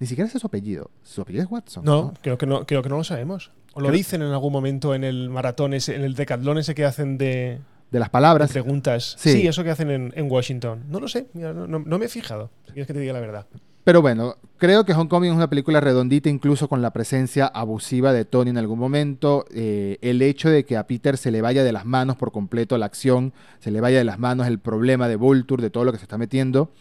[0.05, 0.91] siquiera es su apellido.
[1.03, 1.85] Su apellido es Watson.
[1.85, 3.51] No, Creo, que no creo que no lo sabemos.
[3.75, 6.83] O lo dicen en algún momento en el maratón, ese, en el decatlón ese que
[6.83, 7.61] hacen de...
[7.91, 8.51] De las palabras.
[8.51, 9.15] preguntas.
[9.17, 9.47] Sí.
[9.47, 10.83] eso que hacen en, Washington.
[10.89, 13.47] No lo sé, no, no, me he fijado, si quieres que te diga la verdad.
[13.85, 18.25] Pero bueno, creo que Homecoming es una película redondita, incluso con la presencia abusiva de
[18.25, 19.45] Tony en algún momento.
[19.53, 22.79] Eh, el hecho de que a Peter se le vaya de las manos por completo
[22.79, 25.91] la acción, se le vaya de las manos el problema de Vulture, de todo lo
[25.91, 26.71] que se está metiendo.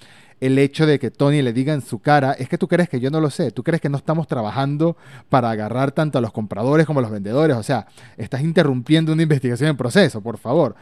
[0.40, 3.00] El hecho de que Tony le diga en su cara, es que tú crees que
[3.00, 4.96] yo no lo sé, tú crees que no estamos trabajando
[5.28, 7.86] para agarrar tanto a los compradores como a los vendedores, o sea,
[8.16, 10.74] estás interrumpiendo una investigación en proceso, por favor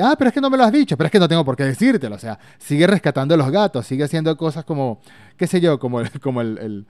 [0.00, 1.56] ah, pero es que no me lo has dicho, pero es que no tengo por
[1.56, 2.16] qué decírtelo.
[2.16, 5.00] O sea, sigue rescatando a los gatos, sigue haciendo cosas como,
[5.36, 6.86] qué sé yo, como el, como el,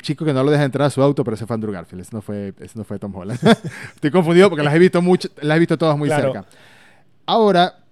[0.00, 2.02] chico que no lo deja entrar a su auto, pero ese fue Andrew Garfield.
[2.02, 3.40] Ese no fue, ese no fue Tom Holland.
[3.94, 6.44] Estoy confundido porque las he visto mucho, las he visto todas muy cerca.
[7.26, 7.84] Ahora,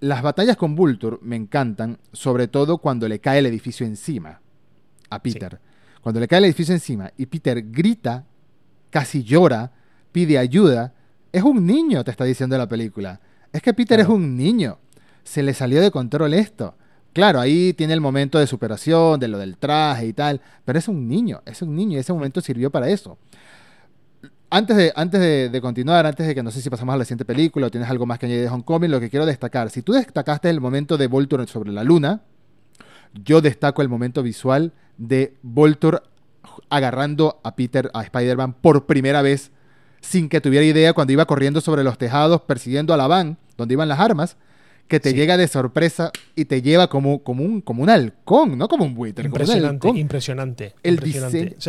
[0.00, 4.40] las batallas con Vulture me encantan, sobre todo cuando le cae el edificio encima
[5.10, 5.60] a Peter.
[6.00, 8.24] Cuando le cae el edificio encima y Peter grita,
[8.90, 9.72] casi llora,
[10.10, 10.92] pide ayuda,
[11.30, 13.20] es un niño, te está diciendo la película.
[13.52, 14.78] Es que Peter es un niño.
[15.24, 16.74] Se le salió de control esto.
[17.12, 20.88] Claro, ahí tiene el momento de superación, de lo del traje y tal, pero es
[20.88, 23.18] un niño, es un niño y ese momento sirvió para eso.
[24.48, 25.20] Antes de, antes
[25.52, 27.88] de, continuar, antes de que no sé si pasamos a la siguiente película o tienes
[27.90, 30.96] algo más que añadir de Homecoming, lo que quiero destacar, si tú destacaste el momento
[30.96, 32.22] de Voltor sobre la luna,
[33.14, 36.02] yo destaco el momento visual de Voltor
[36.70, 39.52] agarrando a Peter, a Spider-Man por primera vez
[40.02, 43.74] sin que tuviera idea cuando iba corriendo sobre los tejados persiguiendo a la van donde
[43.74, 44.36] iban las armas,
[44.88, 48.68] que te llega de sorpresa y te lleva como, como, un, como un halcón, no
[48.68, 49.24] como un buitre.
[49.24, 50.74] Impresionante, impresionante.
[50.82, 50.94] El,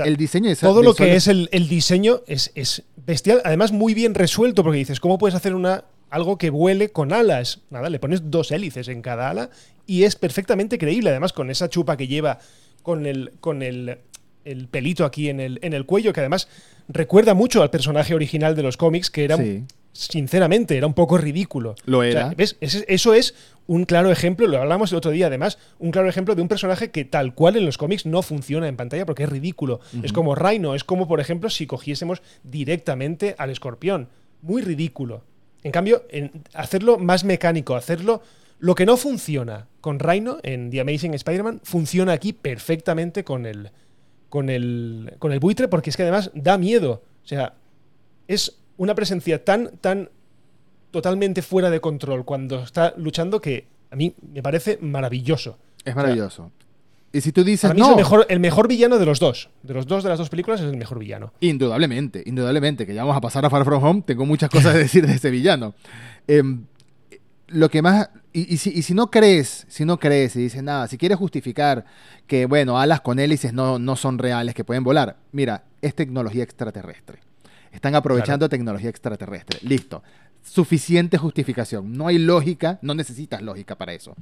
[0.06, 4.14] el diseño de Todo lo que es el, diseño es, es, bestial, además muy bien
[4.14, 7.62] resuelto, porque dices, ¿cómo puedes hacer una algo que vuele con alas?
[7.70, 9.50] Nada, le pones dos hélices en cada ala
[9.86, 12.40] y es perfectamente creíble, además con esa chupa que lleva
[12.82, 14.00] con el, con el,
[14.46, 16.48] el pelito aquí en el, en el cuello, que además
[16.88, 19.38] recuerda mucho al personaje original de los cómics, que era,
[19.92, 21.76] sinceramente, era un poco ridículo.
[21.86, 22.34] Lo era.
[22.36, 22.58] ¿ves?
[22.60, 23.36] Eso es
[23.68, 26.92] un claro ejemplo, lo hablamos el otro día además, un claro ejemplo de un personaje
[26.92, 29.80] que tal cual en los cómics no funciona en pantalla porque es ridículo.
[30.02, 34.10] Es como Rhino, es como, por ejemplo, si cogiésemos directamente al escorpión.
[34.42, 35.24] Muy ridículo.
[35.64, 38.22] En cambio, en hacerlo más mecánico, hacerlo...
[38.60, 43.72] Lo que no funciona con Rhino en The Amazing Spider-Man funciona aquí perfectamente con el,
[44.34, 47.04] con el, con el buitre porque es que además da miedo.
[47.24, 47.54] O sea,
[48.28, 50.10] es una presencia tan, tan
[50.90, 55.60] totalmente fuera de control cuando está luchando que a mí me parece maravilloso.
[55.86, 56.52] Es maravilloso.
[57.12, 57.70] y si tú dices.
[57.70, 59.52] Para mí es el mejor, el mejor villano de los dos.
[59.62, 61.32] De los dos de las dos películas es el mejor villano.
[61.40, 62.88] Indudablemente, indudablemente.
[62.88, 64.02] Que ya vamos a pasar a Far From Home.
[64.04, 65.76] Tengo muchas cosas que decir de ese villano.
[66.26, 66.66] Em,
[67.48, 68.10] lo que más.
[68.32, 71.86] Y, si, no crees, si no crees y dices nada, si quieres justificar
[72.26, 76.44] que, bueno, alas con hélices no, no son reales, que pueden volar, mira, es tecnología
[76.44, 77.20] extraterrestre.
[77.72, 79.60] Están aprovechando tecnología extraterrestre.
[79.62, 80.04] Listo.
[80.42, 81.94] Suficiente justificación.
[81.94, 84.16] No hay lógica, no necesitas lógica para eso.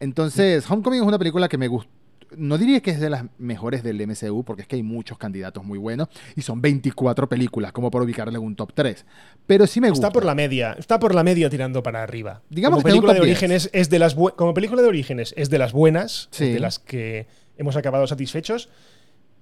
[0.00, 1.90] Entonces, Homecoming es una película que me gustó
[2.36, 5.64] no diría que es de las mejores del MCU, porque es que hay muchos candidatos
[5.64, 9.04] muy buenos y son 24 películas, como por ubicarle un top 3.
[9.46, 10.08] Pero sí me gusta.
[10.08, 12.42] Está por la media, está por la media tirando para arriba.
[12.50, 15.72] Digamos como película de orígenes es de las como película de orígenes es de las
[15.72, 18.68] buenas, de las que hemos acabado satisfechos.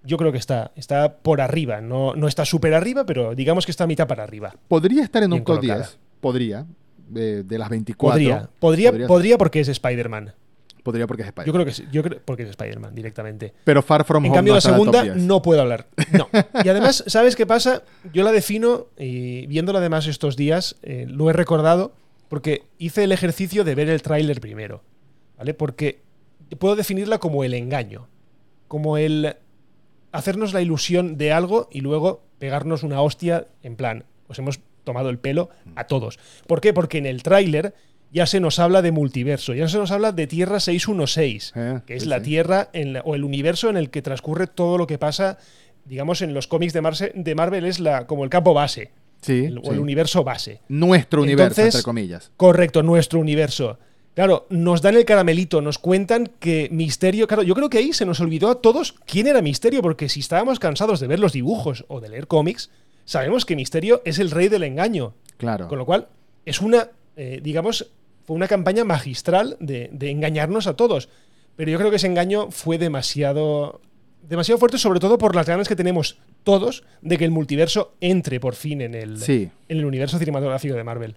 [0.07, 3.71] Yo creo que está, está por arriba, no, no está súper arriba, pero digamos que
[3.71, 4.55] está a mitad para arriba.
[4.69, 6.67] Podría estar en un top 10, podría,
[7.09, 8.13] de, las 24.
[8.13, 10.35] Podría, podría, podría porque es Spider-Man.
[10.85, 11.47] Podría porque es Spider-Man.
[11.47, 13.55] Yo creo que sí, yo creo porque es Spider-Man directamente.
[13.65, 14.37] Pero Far From en Home.
[14.37, 15.89] En cambio, la segunda no puedo hablar.
[16.13, 16.29] No.
[16.63, 17.83] Y además, ¿sabes qué pasa?
[18.13, 21.95] Yo la defino, y viéndola además estos días, eh, lo he recordado
[22.29, 24.83] porque hice el ejercicio de ver el tráiler primero.
[25.39, 25.55] ¿Vale?
[25.55, 26.03] Porque
[26.59, 28.09] puedo definirla como el engaño.
[28.69, 29.37] Como el
[30.13, 35.09] hacernos la ilusión de algo y luego pegarnos una hostia en plan, os hemos tomado
[35.09, 36.19] el pelo a todos.
[36.47, 36.75] ¿Por qué?
[36.75, 37.75] Porque en el tráiler
[38.15, 41.97] ya se nos habla de multiverso, ya se nos habla de Tierra 616, eh, que
[41.97, 42.71] es la Tierra
[43.05, 45.37] o el universo en el que transcurre todo lo que pasa,
[45.85, 48.93] digamos, en los cómics de, de Marvel es la, como el campo base.
[49.21, 50.61] Sí, o el universo base.
[50.69, 52.31] Nuestro universo, entre comillas.
[52.37, 53.79] Correcto, nuestro universo.
[54.15, 57.27] Claro, nos dan el caramelito, nos cuentan que Misterio.
[57.27, 60.21] Claro, yo creo que ahí se nos olvidó a todos quién era Misterio, porque si
[60.21, 62.71] estábamos cansados de ver los dibujos o de leer cómics,
[63.07, 65.15] sabemos que Misterio es el rey del engaño.
[65.37, 65.67] Claro.
[65.67, 66.07] Con lo cual,
[66.45, 67.91] es una, eh, digamos,
[68.25, 71.09] fue una campaña magistral de, engañarnos a todos.
[71.57, 73.81] Pero yo creo que ese engaño fue demasiado,
[74.23, 78.41] demasiado fuerte, sobre todo por las ganas que tenemos todos de que el multiverso entre
[78.41, 81.17] por fin en el, en el universo cinematográfico de Marvel.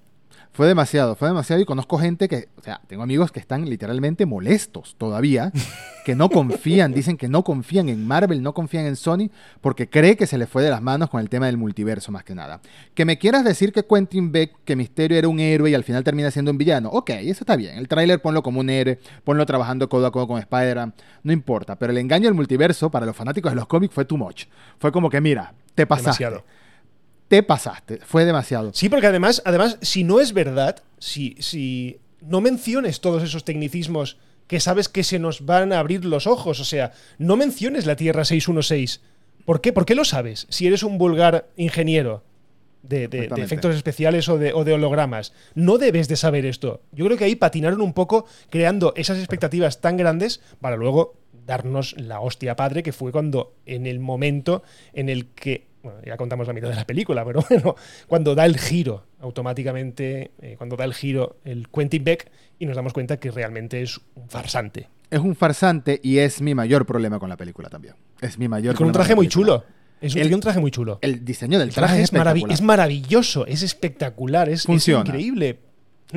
[0.52, 4.26] Fue demasiado, fue demasiado y conozco gente que, o sea, tengo amigos que están literalmente
[4.26, 5.52] molestos todavía,
[6.06, 9.30] que no confían, dicen que no confían en Marvel, no confían en Sony,
[9.62, 12.24] porque cree que se le fue de las manos con el tema del multiverso más
[12.24, 12.60] que nada.
[12.96, 16.04] Que me quieras decir que Quentin Beck, que Misterio era un héroe y al final
[16.04, 19.46] termina siendo un villano, ok, eso está bien, el tráiler ponlo como un héroe, ponlo
[19.46, 23.16] trabajando codo a codo con Spider-Man, no importa, pero el engaño del multiverso para los
[23.16, 24.46] fanáticos de los cómics fue too much.
[24.80, 26.24] Fue como que, mira, te pasaste.
[26.24, 26.58] Demasiado
[27.28, 28.72] te pasaste, fue demasiado.
[28.74, 34.18] Sí, porque además, además si no es verdad, si, si no menciones todos esos tecnicismos
[34.48, 37.98] que sabes que se nos van a abrir los ojos, o sea, no menciones la
[37.98, 39.02] Tierra 616.
[39.46, 39.74] ¿Por qué?
[39.74, 40.48] ¿Por qué lo sabes?
[40.50, 42.24] Si eres un vulgar ingeniero
[42.82, 46.82] de, efectos especiales o de, o de, hologramas, no debes de saber esto.
[46.94, 51.96] Yo creo que ahí patinaron un poco creando esas expectativas tan grandes para luego darnos
[51.98, 54.64] la hostia padre que fue cuando en el momento
[54.94, 55.67] en el que
[56.06, 57.76] ya contamos la mitad de la película, pero bueno,
[58.08, 62.76] cuando da el giro automáticamente, eh, cuando da el giro el Quentin Beck y nos
[62.76, 64.90] damos cuenta que realmente es un farsante.
[65.10, 67.96] Es un farsante y es mi mayor problema con la película también.
[68.22, 69.64] Es mi mayor con un traje muy chulo.
[70.00, 71.00] Es un, traje muy chulo.
[71.02, 75.60] El diseño del traje, es, es, maravilloso, es espectacular, es, increíble.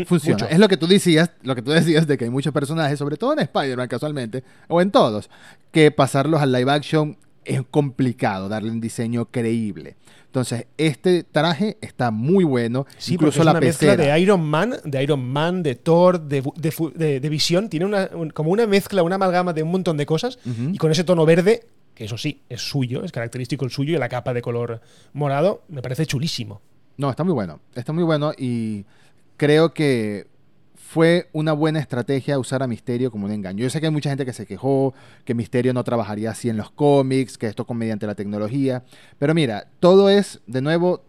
[0.04, 0.46] Funciona.
[0.46, 3.16] Es lo que tú decías, lo que tú decías de que hay muchos personajes, sobre
[3.16, 5.30] todo en Spider-Man casualmente, o en todos,
[5.72, 7.16] que pasarlos al live action
[7.50, 9.96] es complicado darle un diseño creíble.
[10.26, 12.86] Entonces, este traje está muy bueno.
[12.98, 16.40] Sí, incluso la una mezcla de Iron Man, de Iron Man, de Thor, de,
[17.20, 17.68] de, Visión.
[17.68, 20.38] Tiene una, como una mezcla, una amalgama de un montón de cosas.
[20.72, 23.98] Y con ese tono verde, que eso sí, es suyo, es característico el suyo, y
[23.98, 24.80] la capa de color
[25.12, 26.62] morado, me parece chulísimo.
[26.96, 27.58] No, está muy bueno.
[27.74, 28.84] Está muy bueno y
[29.36, 30.28] creo que
[30.90, 33.62] fue una buena estrategia usar a Misterio como un engaño.
[33.62, 34.92] Yo sé que hay mucha gente que se quejó,
[35.24, 38.82] que Misterio no trabajaría así en los cómics, que esto con mediante la tecnología.
[39.16, 41.04] Pero mira, todo es, de nuevo,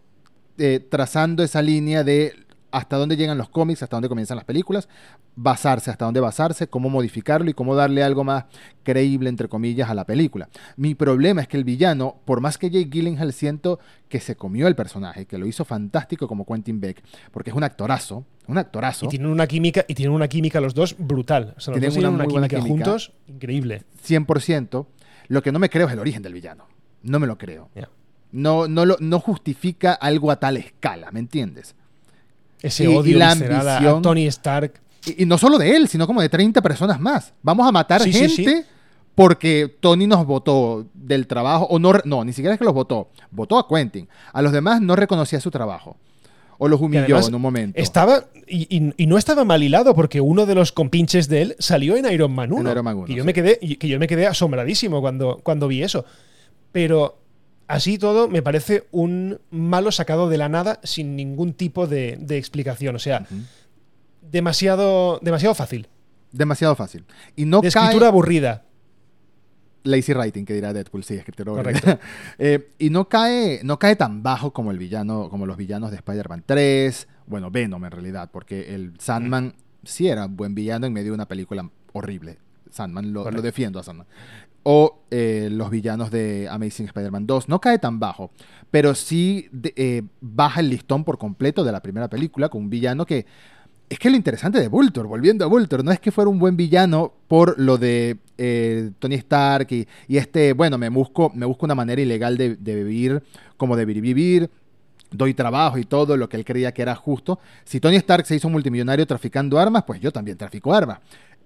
[0.56, 2.32] eh, trazando esa línea de
[2.72, 4.88] hasta dónde llegan los cómics, hasta dónde comienzan las películas,
[5.36, 8.46] basarse, hasta dónde basarse, cómo modificarlo y cómo darle algo más
[8.82, 10.48] creíble, entre comillas, a la película.
[10.76, 14.66] Mi problema es que el villano, por más que Jake Gyllenhaal siento que se comió
[14.66, 19.06] el personaje, que lo hizo fantástico como Quentin Beck, porque es un actorazo, un actorazo.
[19.06, 21.54] Y tienen una química, y tienen una química los dos brutal.
[21.58, 23.84] tienen una, química, juntos, increíble.
[24.06, 24.86] 100%.
[25.28, 26.66] Lo que no me creo es el origen del villano.
[27.02, 27.70] No me lo creo.
[28.32, 31.76] No, no, lo, no justifica algo a tal escala, ¿me entiendes?
[32.62, 34.80] Ese odio y la ambición, a Tony Stark.
[35.18, 37.32] Y, no solo de él, sino como de 30 personas más.
[37.42, 38.64] Vamos a matar gente
[39.14, 43.10] porque Tony nos votó del trabajo, o no, no, ni siquiera es que los votó,
[43.30, 44.08] votó a Quentin.
[44.32, 45.96] A los demás no reconocía su trabajo.
[46.58, 47.80] O los humilló en un momento.
[47.80, 52.10] Estaba, y, no estaba mal hilado, porque uno de los compinches de él salió en
[52.10, 52.70] Iron Man 1.
[52.70, 55.82] Iron Man 1 y yo, me quedé, que yo me quedé asombradísimo cuando, cuando vi
[55.82, 56.04] eso.
[56.70, 57.21] Pero
[57.68, 62.96] Así todo, me parece un malo sacado de la nada sin ningún tipo de, explicación.
[62.96, 63.26] O sea,
[64.20, 65.88] demasiado, demasiado fácil.
[66.32, 67.04] Demasiado fácil.
[67.36, 68.64] Y no de escritura aburrida.
[69.84, 71.98] Lazy writing, que dirá Deadpool, sí, escritura Correcto.
[72.38, 75.96] eh, y no cae, no cae tan bajo como el villano, como los villanos de
[75.96, 77.08] Spider-Man 3.
[77.26, 81.14] Bueno, Venom en realidad, porque el Sandman sí era un buen villano en medio de
[81.14, 82.38] una película horrible.
[82.70, 84.06] Sandman, lo, defiendo a Sandman.
[84.64, 87.48] O eh, los villanos de Amazing Spider-Man 2.
[87.48, 88.30] No cae tan bajo,
[88.70, 93.04] pero sí eh, baja el listón por completo de la primera película con un villano
[93.04, 93.26] que
[93.92, 96.56] es que lo interesante de Vulture, volviendo a Vulture, no es que fuera un buen
[96.56, 101.74] villano por lo de eh, Tony Stark y, este, bueno, me busco, me busco una
[101.74, 103.22] manera ilegal de, vivir
[103.58, 104.48] como de vivir,
[105.10, 107.38] doy trabajo y todo lo que él creía que era justo.
[107.64, 111.00] Si Tony Stark se hizo multimillonario traficando armas, pues yo también trafico armas.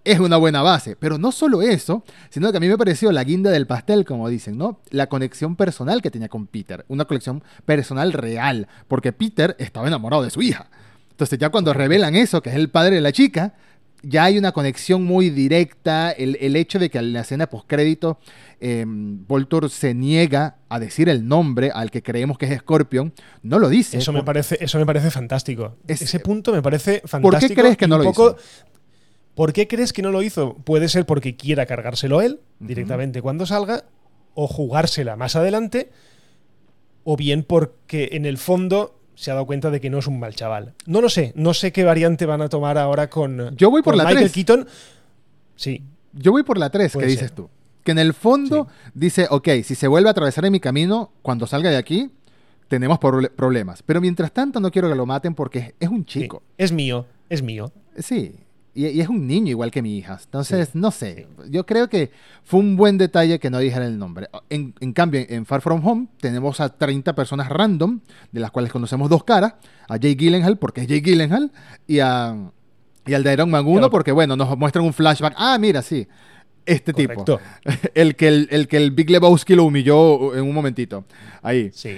[0.06, 3.24] Es una buena base, pero no solo eso, sino que a mí me pareció la
[3.24, 4.78] guinda del pastel, como dicen, ¿no?
[4.90, 10.22] La conexión personal que tenía con Peter, una conexión personal real, porque Peter estaba enamorado
[10.22, 10.70] de su hija.
[11.10, 13.54] Entonces ya cuando revelan eso, que es el padre de la chica,
[14.04, 16.12] ya hay una conexión muy directa.
[16.12, 18.20] El, hecho de que en la escena postcrédito
[18.60, 23.58] eh, Voltor se niega a decir el nombre al que creemos que es Scorpion, no
[23.58, 23.98] lo dice.
[23.98, 25.74] Eso me parece, eso me parece fantástico.
[25.88, 27.30] Ese punto me parece fantástico.
[27.30, 28.36] ¿Por qué crees que no lo hizo?
[29.36, 30.54] ¿Por qué crees que no lo hizo?
[30.54, 33.84] Puede ser porque quiera cargárselo él directamente cuando salga,
[34.32, 35.90] o jugársela más adelante,
[37.04, 40.18] o bien porque en el fondo se ha dado cuenta de que no es un
[40.18, 40.72] mal chaval.
[40.86, 43.94] No lo sé, no sé qué variante van a tomar ahora con, Yo voy por
[43.94, 44.66] la Michael Keaton.
[45.54, 45.82] Sí.
[46.14, 47.50] Yo voy por la 3, que dices tú.
[47.84, 51.46] Que en el fondo dice, ok, si se vuelve a atravesar en mi camino, cuando
[51.46, 52.10] salga de aquí,
[52.68, 53.82] tenemos problemas.
[53.82, 56.42] Pero mientras tanto no quiero que lo maten porque es un chico.
[56.56, 57.70] es mío, es mío.
[57.98, 58.34] Sí,
[58.76, 60.18] y, es un niño igual que mi hija.
[60.22, 61.26] Entonces, no sé.
[61.48, 62.10] Yo creo que
[62.44, 64.28] fue un buen detalle que no dijeran el nombre.
[64.50, 69.08] En, cambio, en Far From Home tenemos a 30 personas random, de las cuales conocemos
[69.08, 69.54] dos caras.
[69.88, 71.50] A Jay Gyllenhaal, porque es Jay Gyllenhaal,
[71.86, 72.36] y, a,
[73.06, 75.34] y al de Iron Man 1, porque, bueno, nos muestran un flashback.
[75.36, 76.06] Ah, mira, sí.
[76.66, 77.24] Este tipo.
[77.94, 81.04] El que el, el que el Big Lebowski lo humilló en un momentito.
[81.40, 81.70] Ahí.
[81.72, 81.96] Sí.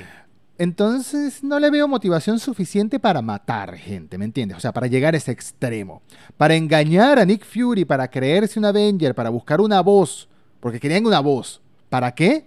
[0.58, 4.58] Entonces no le veo motivación suficiente para matar gente, ¿me entiendes?
[4.58, 6.02] O sea, para llegar a ese extremo.
[6.36, 11.06] Para engañar a Nick Fury, para creerse un Avenger, para buscar una voz, porque querían
[11.06, 11.60] una voz.
[11.88, 12.46] ¿Para qué?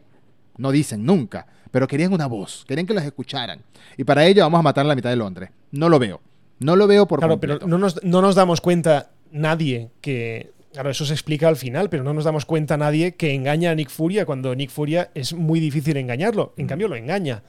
[0.57, 3.61] No dicen nunca, pero querían una voz, querían que los escucharan.
[3.95, 5.49] Y para ello vamos a matar a la mitad de Londres.
[5.71, 6.19] No lo veo.
[6.59, 10.89] No lo veo por Claro, pero no nos, no nos damos cuenta nadie que Claro,
[10.89, 13.89] eso se explica al final, pero no nos damos cuenta nadie que engaña a Nick
[13.89, 16.53] Furia cuando Nick Furia es muy difícil engañarlo.
[16.55, 16.69] En mm.
[16.69, 17.43] cambio, lo engaña.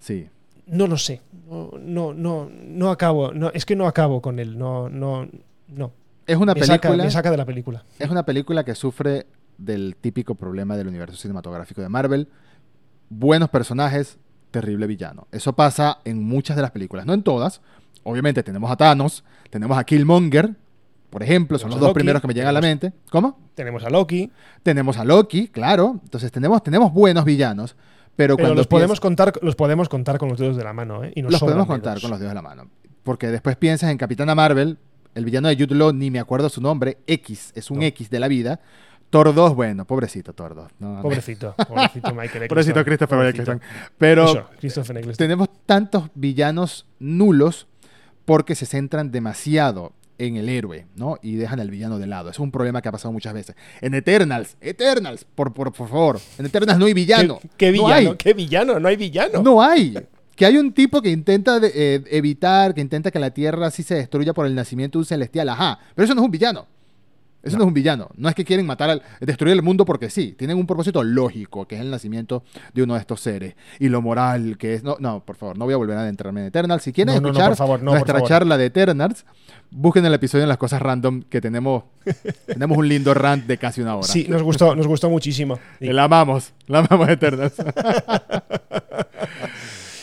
[0.00, 0.28] Sí.
[0.66, 1.22] No lo sé.
[1.48, 3.32] No, no, no, no acabo.
[3.32, 4.58] No, es que no acabo con él.
[4.58, 5.28] No, no,
[5.68, 5.92] no.
[6.26, 6.76] Es una película.
[6.76, 7.84] Saca, me saca de la película.
[7.98, 9.26] Es una película que sufre
[9.58, 12.28] del típico problema del universo cinematográfico de Marvel.
[13.08, 14.18] Buenos personajes,
[14.50, 15.26] terrible villano.
[15.32, 17.60] Eso pasa en muchas de las películas, no en todas.
[18.02, 20.54] Obviamente tenemos a Thanos, tenemos a Killmonger,
[21.10, 22.92] por ejemplo, son los dos primeros que me llegan a la mente.
[23.10, 23.36] ¿Cómo?
[23.54, 24.30] Tenemos a Loki.
[24.62, 25.98] Tenemos a Loki, claro.
[26.04, 27.74] Entonces tenemos, tenemos buenos villanos.
[28.16, 31.12] Pero, cuando los, podemos contar, los podemos contar con los dedos de la mano, ¿eh?
[31.14, 32.68] Y los podemos contar con los dedos de la mano.
[33.02, 34.78] Porque después piensas en Capitana Marvel,
[35.14, 38.20] el villano de Jude Law, ni me acuerdo su nombre, X, es un X de
[38.20, 38.60] la vida.
[39.10, 40.72] Thor 2, bueno, pobrecito Thor 2.
[41.02, 43.60] pobrecito, pobrecito Michael Pobrecito Christopher Eccleston.
[43.98, 44.48] Pero
[45.16, 47.66] tenemos tantos villanos nulos
[48.24, 51.18] porque se centran demasiado en el héroe, ¿no?
[51.22, 52.30] Y dejan al villano de lado.
[52.30, 53.56] Es un problema que ha pasado muchas veces.
[53.80, 56.20] En Eternals, Eternals, por, por, favor.
[56.38, 57.40] En Eternals no hay villano.
[57.56, 58.16] ¿Qué, villano?
[58.16, 58.78] ¿Qué villano?
[58.78, 59.42] No hay villano.
[59.42, 59.96] No hay.
[60.36, 63.94] Que hay un tipo que intenta eh, evitar, que intenta que la Tierra así se
[63.94, 65.48] destruya por el nacimiento de un celestial.
[65.48, 65.78] Ajá.
[65.94, 66.66] Pero eso no es un villano.
[67.42, 67.64] Eso no.
[67.64, 68.08] es un villano.
[68.16, 70.34] No es que quieren matar al, destruir el mundo porque sí.
[70.36, 72.42] Tienen un propósito lógico, que es el nacimiento
[72.74, 73.54] de uno de estos seres.
[73.78, 74.82] Y lo moral, que es.
[74.82, 76.82] No, no por favor, no voy a volver a adentrarme en Eternals.
[76.82, 79.24] Si quieren escuchar nuestra charla de Eternals,
[79.70, 81.84] busquen el episodio en las cosas random que tenemos.
[82.46, 84.06] tenemos un lindo rant de casi una hora.
[84.06, 85.58] Sí, nos gustó, nos gustó muchísimo.
[85.80, 87.54] La amamos, la amamos Eternals.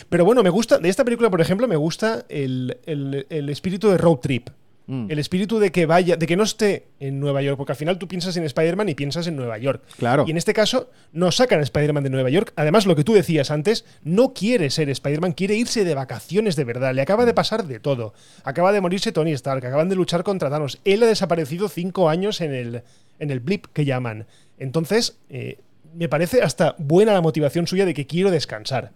[0.09, 3.97] Pero bueno, me gusta, de esta película, por ejemplo, me gusta el, el espíritu de
[3.97, 4.49] road trip.
[4.87, 5.11] Mm.
[5.11, 7.99] El espíritu de que vaya, de que no esté en Nueva York, porque al final
[7.99, 9.83] tú piensas en Spider-Man y piensas en Nueva York.
[9.97, 10.23] Claro.
[10.25, 12.53] Y en este caso no sacan a Spider-Man de Nueva York.
[12.55, 16.63] Además, lo que tú decías antes, no quiere ser Spider-Man, quiere irse de vacaciones de
[16.63, 16.95] verdad.
[16.95, 18.13] Le acaba de pasar de todo.
[18.43, 20.79] Acaba de morirse Tony Stark, acaban de luchar contra Thanos.
[20.85, 22.83] Él ha desaparecido cinco años en el,
[23.19, 24.25] en el blip que llaman.
[24.57, 25.59] Entonces, eh,
[25.93, 28.93] me parece hasta buena la motivación suya de que quiero descansar.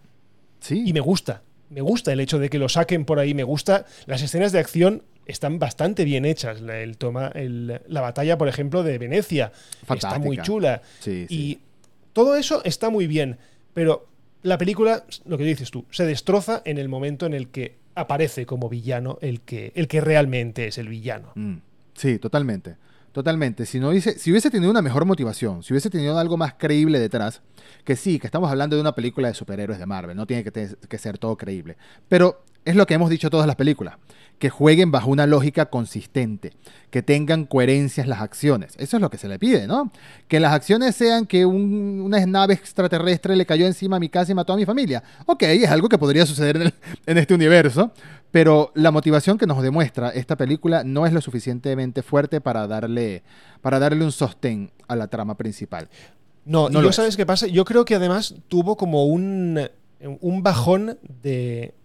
[0.62, 0.84] Sí.
[0.86, 1.42] Y me gusta.
[1.70, 3.34] Me gusta el hecho de que lo saquen por ahí.
[3.34, 6.62] Me gusta las escenas de acción están bastante bien hechas.
[6.62, 9.52] El toma, la batalla, por ejemplo, de Venecia
[9.90, 10.82] está muy chula.
[11.06, 11.60] Y
[12.14, 13.38] todo eso está muy bien.
[13.74, 14.08] Pero
[14.44, 18.46] la película, lo que dices tú, se destroza en el momento en el que aparece
[18.46, 21.32] como villano el que, el que realmente es el villano.
[21.36, 21.58] Mm.
[21.94, 22.76] Sí, totalmente.
[23.12, 23.66] Totalmente.
[23.66, 26.98] Si, no hubiese, si hubiese tenido una mejor motivación, si hubiese tenido algo más creíble
[26.98, 27.42] detrás,
[27.84, 30.52] que sí, que estamos hablando de una película de superhéroes de Marvel, no tiene que,
[30.52, 31.76] que ser todo creíble.
[32.08, 33.96] Pero es lo que hemos dicho todas las películas
[34.42, 36.54] que jueguen bajo una lógica consistente,
[36.90, 38.74] que tengan coherencias las acciones.
[38.80, 39.92] Eso es lo que se le pide, ¿no?
[40.28, 44.36] Que las acciones sean que una nave extraterrestre le cayó encima a mi casa y
[44.36, 45.04] mató a mi familia.
[45.28, 46.74] Ok, es algo que podría suceder en,
[47.06, 47.92] en este universo,
[48.32, 53.22] pero la motivación que nos demuestra esta película no es lo suficientemente fuerte para darle,
[53.62, 55.88] para darle un sostén a la trama principal.
[56.46, 57.46] No, no lo sabes qué pasa.
[57.46, 61.76] Yo creo que además tuvo como un, un bajón de,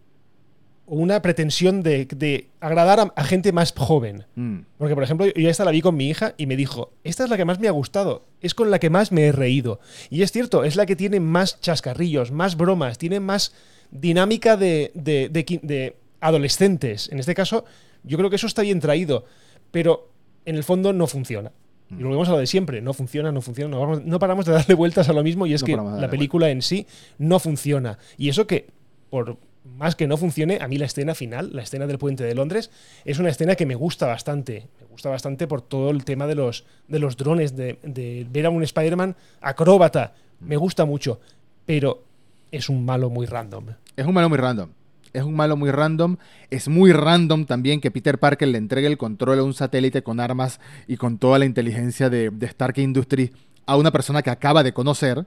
[0.86, 4.24] una pretensión de, agradar a, gente más joven.
[4.36, 4.58] Mm.
[4.78, 7.30] Porque, por ejemplo, yo esta la vi con mi hija y me dijo, esta es
[7.30, 9.80] la que más me ha gustado, es con la que más me he reído.
[10.10, 13.52] Y es cierto, es la que tiene más chascarrillos, más bromas, tiene más
[13.90, 17.08] dinámica de, de, adolescentes.
[17.10, 17.64] En este caso,
[18.04, 19.24] yo creo que eso está bien traído,
[19.72, 20.10] pero
[20.44, 21.52] en el fondo no funciona.
[21.90, 24.74] Y lo vemos a lo de siempre, no funciona, no funciona, no, paramos de darle
[24.76, 26.86] vueltas a lo mismo y es que la película en sí
[27.18, 27.98] no funciona.
[28.16, 28.66] Y eso que,
[29.08, 29.38] por
[29.76, 32.70] más que no funcione, a mí la escena final, la escena del puente de Londres,
[33.04, 34.68] es una escena que me gusta bastante.
[34.80, 38.50] Me gusta bastante por todo el tema de los, de los drones, de, ver a
[38.50, 40.14] un Spider-Man acróbata.
[40.40, 41.20] Me gusta mucho,
[41.64, 42.04] pero
[42.50, 43.66] es un malo muy random.
[43.96, 44.70] Es un malo muy random.
[45.12, 46.16] Es un malo muy random.
[46.50, 50.20] Es muy random también que Peter Parker le entregue el control a un satélite con
[50.20, 53.30] armas y con toda la inteligencia de, Stark Industries
[53.64, 55.26] a una persona que acaba de conocer.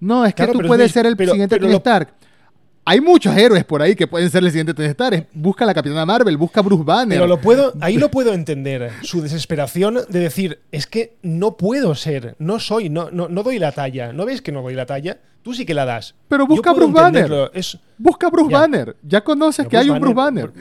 [0.00, 2.14] No, es que tú puedes ser el siguiente Tony Stark
[2.86, 5.28] hay muchos héroes por ahí que pueden ser el siguiente Tony Stark.
[5.32, 7.16] Busca a la Capitana Marvel, busca a Bruce Banner.
[7.16, 8.90] Pero lo puedo, ahí lo puedo entender.
[9.02, 13.58] Su desesperación de decir, es que no puedo ser, no soy, no, no, no doy
[13.58, 14.12] la talla.
[14.12, 15.18] ¿No ves que no doy la talla?
[15.42, 16.14] Tú sí que la das.
[16.28, 17.50] Pero busca a Bruce Banner.
[17.96, 18.96] Busca a Bruce Banner.
[19.02, 20.52] Ya conoces que hay un Bruce Banner.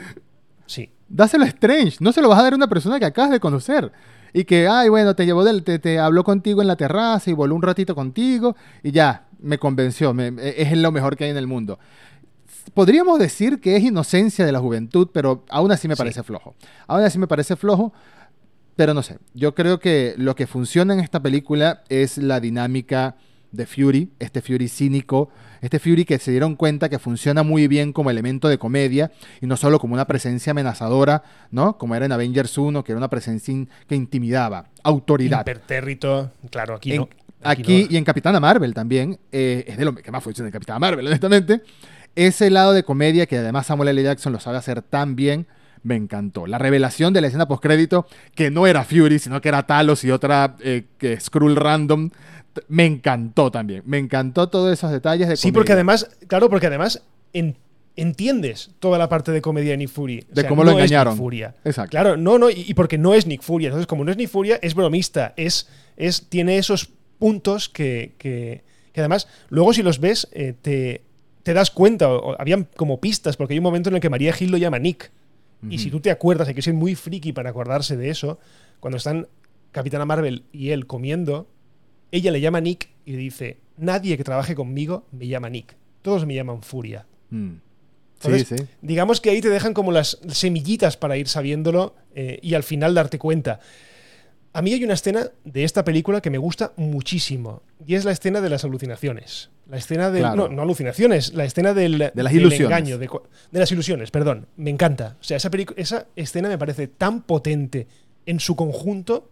[0.66, 0.90] Sí.
[1.10, 1.98] Dáselo a Strange.
[2.00, 3.92] No se lo vas a dar a una persona que acabas de conocer.
[4.32, 7.34] Y que, ay, bueno, te llevó del, te, te habló contigo en la terraza y
[7.34, 10.16] voló un ratito contigo y ya, me convenció.
[10.18, 11.78] es lo mejor que hay en el mundo
[12.74, 16.56] podríamos decir que es inocencia de la juventud, pero aún así me parece flojo.
[16.88, 17.94] Aún así me parece flojo,
[18.76, 19.18] pero no sé.
[19.34, 23.16] Yo creo que lo que funciona en esta película es la dinámica
[23.52, 25.30] de Fury, este Fury cínico,
[25.62, 29.12] este Fury que se dieron cuenta que funciona muy bien como elemento de comedia
[29.42, 31.78] y no solo como una presencia amenazadora, ¿no?
[31.78, 33.54] Como era en Avengers 1, que era una presencia
[33.88, 35.40] que intimidaba, autoridad.
[35.40, 37.08] Impertérrito, claro, aquí no.
[37.46, 40.80] Aquí, y en Capitana Marvel también, eh, es de lo que más funciona en Capitana
[40.80, 41.62] Marvel, honestamente.
[42.16, 44.04] Ese lado de comedia que además Samuel L.
[44.04, 45.48] Jackson lo sabe hacer tan bien,
[45.84, 46.48] me encantó.
[46.48, 50.12] La revelación de la escena postcrédito, que no era Fury, sino que era Talos y
[50.12, 52.10] otra eh, que Skrull random,
[52.68, 53.84] me encantó también.
[53.86, 57.04] Me encantó todos esos detalles de Sí, porque además, claro, porque además
[57.96, 60.26] entiendes toda la parte de comedia de Nick Fury.
[60.32, 61.18] de cómo lo engañaron.
[61.18, 61.56] Furia.
[61.64, 61.92] Exacto.
[61.92, 63.66] Claro, no, no, y, porque no es Nick Fury.
[63.66, 66.90] Entonces, como no es Nick Furia, es bromista, es, es, tiene esos
[67.20, 68.64] puntos que, que,
[68.96, 71.04] además, luego si los ves, eh, te
[71.44, 74.34] te das cuenta, o, habían como pistas, porque hay un momento en el que María
[74.34, 75.12] Gil lo llama Nick.
[75.70, 78.38] Y si tú te acuerdas, hay que ser muy friki para acordarse de eso,
[78.82, 79.30] cuando están
[79.72, 81.48] Capitana Marvel y él comiendo,
[82.12, 86.36] ella le llama Nick y dice, nadie que trabaje conmigo me llama Nick, todos me
[86.36, 87.06] llaman Furia.
[87.30, 87.54] Mm.
[88.20, 88.56] sí, sí.
[88.82, 92.94] digamos que ahí te dejan como las semillitas para ir sabiéndolo eh, y al final
[92.94, 93.62] darte cuenta.
[94.56, 98.12] A mí hay una escena de esta película que me gusta muchísimo y es la
[98.12, 99.50] escena de las alucinaciones.
[99.68, 100.22] La escena de.
[100.22, 102.66] No, no alucinaciones, la escena del, de las ilusiones.
[102.68, 103.10] engaño, de,
[103.52, 104.46] las ilusiones, perdón.
[104.58, 105.18] Me encanta.
[105.20, 107.88] O sea, esa, esa escena me parece tan potente
[108.26, 109.30] en su conjunto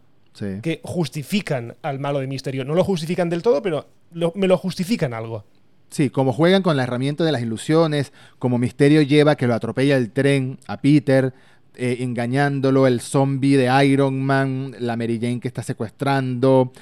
[0.62, 2.66] que justifican al malo de Misterio.
[2.66, 3.88] No lo justifican del todo, pero
[4.34, 5.46] me lo justifican algo.
[5.90, 9.98] Sí, como juegan con la herramienta de las ilusiones, como Misterio lleva que lo atropella
[9.98, 11.34] el tren a Peter,
[11.76, 16.74] eh, engañándolo, el zombie de Iron Man, la Mary Jane que está secuestrando,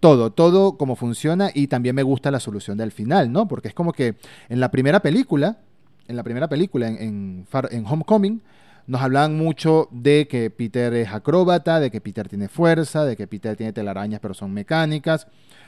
[0.00, 3.48] todo, todo como funciona y también me gusta la solución del final, ¿no?
[3.48, 4.16] Porque es como que
[4.48, 5.58] en la primera película,
[6.06, 8.40] en la primera película, en, en, Homecoming,
[8.86, 13.26] nos hablaban mucho de que Peter es acróbata, de que Peter tiene fuerza, de que
[13.26, 15.26] Peter tiene telarañas pero son mecánicas,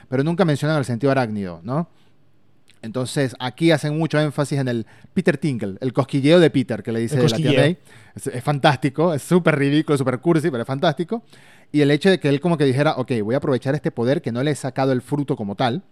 [0.09, 1.89] pero nunca mencionan el sentido arácnido, ¿no?
[2.83, 7.01] Entonces, aquí hacen mucho énfasis en el Peter Tinkle, el cosquilleo de Peter, que le
[7.01, 7.79] dice la tía May.
[8.15, 11.23] Es, fantástico, es súper ridículo, súper cursi, pero es fantástico.
[11.73, 14.23] Y el hecho de que él como que dijera, ok, voy a aprovechar este poder
[14.23, 15.83] que no le he sacado el fruto como tal,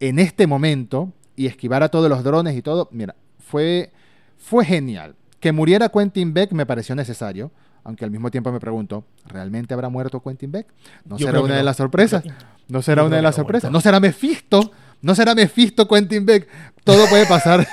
[0.00, 3.92] en este momento, y esquivar a todos los drones y todo, mira, fue,
[4.36, 5.14] fue genial.
[5.38, 7.52] Que muriera Quentin Beck me pareció necesario,
[7.84, 10.66] aunque al mismo tiempo me pregunto, ¿realmente habrá muerto Quentin Beck?
[11.04, 12.24] ¿No será una de las sorpresas?
[12.68, 13.70] ¿No será una de las sorpresas?
[13.70, 14.72] ¿No será Mephisto?
[15.02, 16.48] No será Mephisto Quentin Beck.
[16.84, 17.66] Todo puede pasar.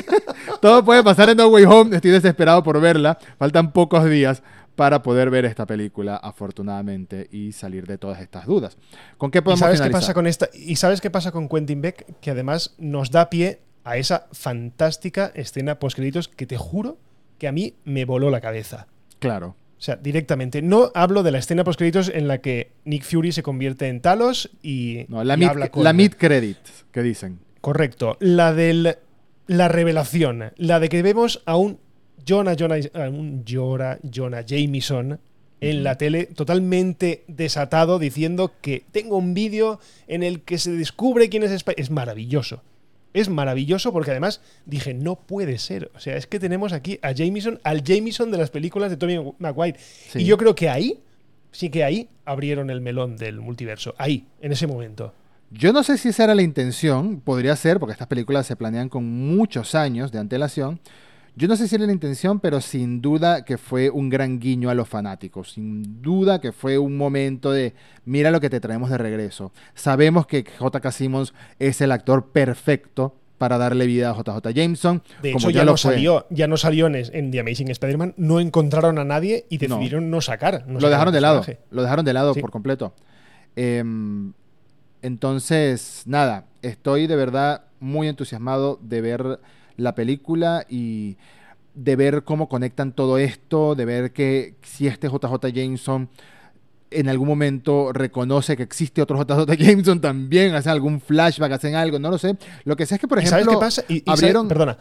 [0.60, 1.96] Todo puede pasar en No Way Home.
[1.96, 3.18] Estoy desesperado por verla.
[3.38, 4.42] Faltan pocos días
[4.76, 8.78] para poder ver esta película, afortunadamente, y salir de todas estas dudas.
[9.18, 10.48] ¿Con qué podemos ¿Y sabes qué pasa con esta?
[10.54, 12.20] ¿Y sabes qué pasa con Quentin Beck?
[12.20, 16.98] Que además nos da pie a esa fantástica escena post créditos que te juro
[17.38, 18.86] que a mí me voló la cabeza.
[19.18, 19.56] Claro.
[19.82, 20.62] O sea, directamente.
[20.62, 24.00] No hablo de la escena post créditos en la que Nick Fury se convierte en
[24.00, 25.06] Talos y.
[25.08, 26.56] No, la, mid, la mid credit
[26.92, 27.40] que dicen.
[27.60, 28.16] Correcto.
[28.20, 28.96] La de
[29.48, 30.52] la revelación.
[30.56, 31.80] La de que vemos a un
[32.24, 32.76] Jonah, Jonah,
[33.08, 35.18] un Jonah, Jonah Jameson
[35.60, 41.28] en la tele totalmente desatado diciendo que tengo un vídeo en el que se descubre
[41.28, 41.80] quién es Spider.
[41.80, 42.62] Es maravilloso
[43.14, 45.90] es maravilloso porque además dije, no puede ser.
[45.94, 49.34] O sea, es que tenemos aquí a Jameson, al Jameson de las películas de Tommy
[49.38, 49.78] Maguire.
[50.14, 51.00] Y yo creo que ahí,
[51.50, 53.94] sí que ahí abrieron el melón del multiverso.
[53.98, 55.14] Ahí, en ese momento.
[55.50, 58.88] Yo no sé si esa era la intención, podría ser, porque estas películas se planean
[58.88, 60.80] con muchos años de antelación.
[61.34, 64.68] Yo no sé si era la intención, pero sin duda que fue un gran guiño
[64.68, 65.52] a los fanáticos.
[65.52, 67.74] Sin duda que fue un momento de,
[68.04, 69.52] mira lo que te traemos de regreso.
[69.74, 70.92] Sabemos que J.K.
[70.92, 75.02] Simmons es el actor perfecto para darle vida a JJ Jameson.
[75.20, 79.04] De hecho, ya, no salió, ya no salió en, The Amazing Spider-Man, no encontraron a
[79.04, 80.64] nadie y decidieron no, sacar.
[80.68, 82.94] lo dejaron de lado, lo dejaron de lado por completo.
[83.56, 84.32] Em,
[85.00, 89.40] entonces, nada, estoy de verdad muy entusiasmado de ver
[89.76, 91.16] la película y
[91.74, 96.08] de ver cómo conectan todo esto, de ver que si este JJ Jameson
[96.90, 101.98] en algún momento reconoce que existe otro JJ Jameson también, hacen algún flashback, hacen algo,
[101.98, 102.36] no lo sé.
[102.64, 103.84] Lo que sé es que, por ejemplo, qué pasa?
[104.06, 104.78] abrieron, perdona.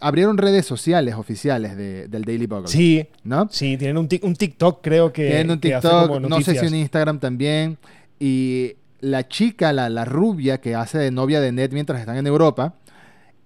[0.00, 2.68] abrieron redes sociales oficiales del Daily Bugle.
[2.68, 3.48] Sí, ¿no?
[3.50, 5.28] Sí, tienen un, un TikTok, creo que.
[5.28, 7.78] Tienen un TikTok, no sé si un Instagram también.
[8.18, 12.26] Y la chica, la, la rubia que hace de novia de Ned mientras están en
[12.26, 12.74] Europa,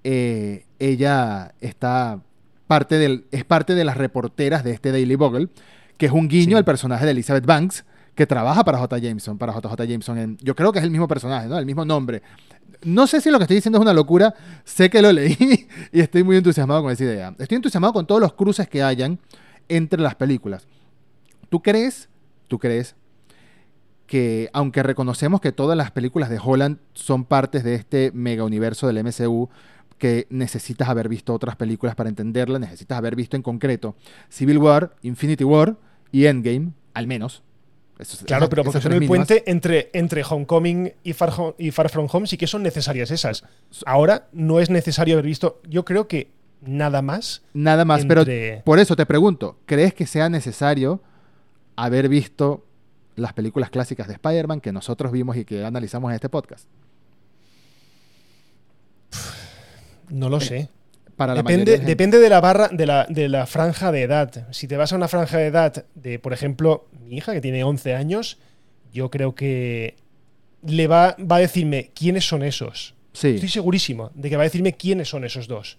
[0.05, 2.21] eh, ella está
[2.67, 5.49] parte del, es parte de las reporteras de este Daily Bugle,
[5.97, 7.85] que es un guiño al personaje de Elizabeth Banks,
[8.15, 8.99] que trabaja para J.
[8.99, 10.19] Jameson, para JJ Jameson.
[10.19, 11.59] En, yo creo que es el mismo personaje, ¿no?
[11.59, 12.23] El mismo nombre.
[12.83, 14.35] No sé si lo que estoy diciendo es una locura,
[14.65, 15.37] sé que lo leí
[15.93, 17.35] y estoy muy entusiasmado con esa idea.
[17.39, 19.19] Estoy entusiasmado con todos los cruces que hayan
[19.69, 20.67] entre las películas.
[21.49, 22.09] ¿Tú crees,
[22.49, 22.95] tú crees
[24.07, 28.87] que aunque reconocemos que todas las películas de Holland son partes de este mega universo
[28.87, 29.49] del MCU,
[30.01, 33.95] que necesitas haber visto otras películas para entenderla, necesitas haber visto en concreto
[34.29, 35.77] Civil War, Infinity War
[36.11, 37.45] y Endgame, al menos.
[38.25, 42.27] claro, pero porque son el puente entre, entre Homecoming y Far, y Far From Home
[42.27, 43.45] sí que son necesarias esas.
[43.87, 46.33] Ahora no es necesario haber visto, yo creo que
[46.63, 47.43] nada más.
[47.53, 48.25] Nada más, pero
[48.65, 51.03] por eso te pregunto, ¿crees que sea necesario
[51.77, 52.67] haber visto
[53.17, 56.67] las películas clásicas de Spider-Man que nosotros vimos y que analizamos en este podcast?
[60.11, 60.69] No lo sé.
[61.17, 64.47] Para depende, de depende de la barra, de la, de la franja de edad.
[64.53, 67.63] Si te vas a una franja de edad de, por ejemplo, mi hija, que tiene
[67.63, 68.39] 11 años,
[68.93, 69.97] yo creo que
[70.67, 72.95] le va, va a decirme quiénes son esos.
[73.13, 73.29] Sí.
[73.29, 75.79] Estoy segurísimo de que va a decirme quiénes son esos dos.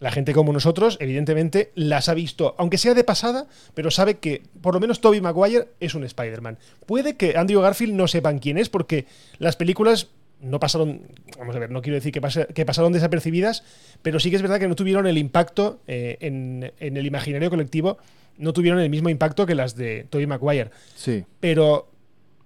[0.00, 4.42] La gente como nosotros, evidentemente, las ha visto, aunque sea de pasada, pero sabe que
[4.60, 6.58] por lo menos Toby Maguire es un Spider-Man.
[6.86, 9.06] Puede que Andrew Garfield no sepan quién es, porque
[9.38, 10.08] las películas
[10.40, 11.02] no pasaron,
[11.38, 12.20] vamos a ver, no quiero decir que,
[12.54, 13.64] que, pasaron desapercibidas,
[14.02, 17.98] pero sí que es verdad que no tuvieron el impacto eh, en, el imaginario colectivo,
[18.36, 20.70] no tuvieron el mismo impacto que las de Tobey Maguire.
[20.94, 21.24] Sí.
[21.40, 21.90] Pero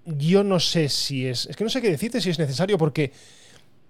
[0.07, 3.13] yo no sé si es, es que no sé qué decirte si es necesario porque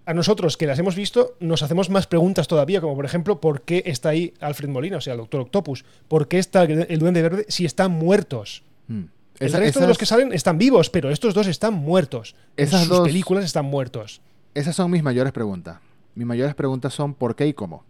[0.05, 3.63] a nosotros que las hemos visto nos hacemos más preguntas todavía, como por ejemplo, ¿por
[3.63, 5.85] qué está ahí Alfred Molina, o sea, el Doctor Octopus?
[6.09, 8.65] ¿Por qué está el Duende Verde si están muertos?
[8.89, 9.05] Hmm.
[9.43, 12.35] El resto de los que salen están vivos, pero estos dos están muertos.
[12.57, 14.21] Esas dos películas están muertos.
[14.55, 15.79] Esas son mis mayores preguntas.
[16.15, 17.85] Mis mayores preguntas son ¿por qué y cómo?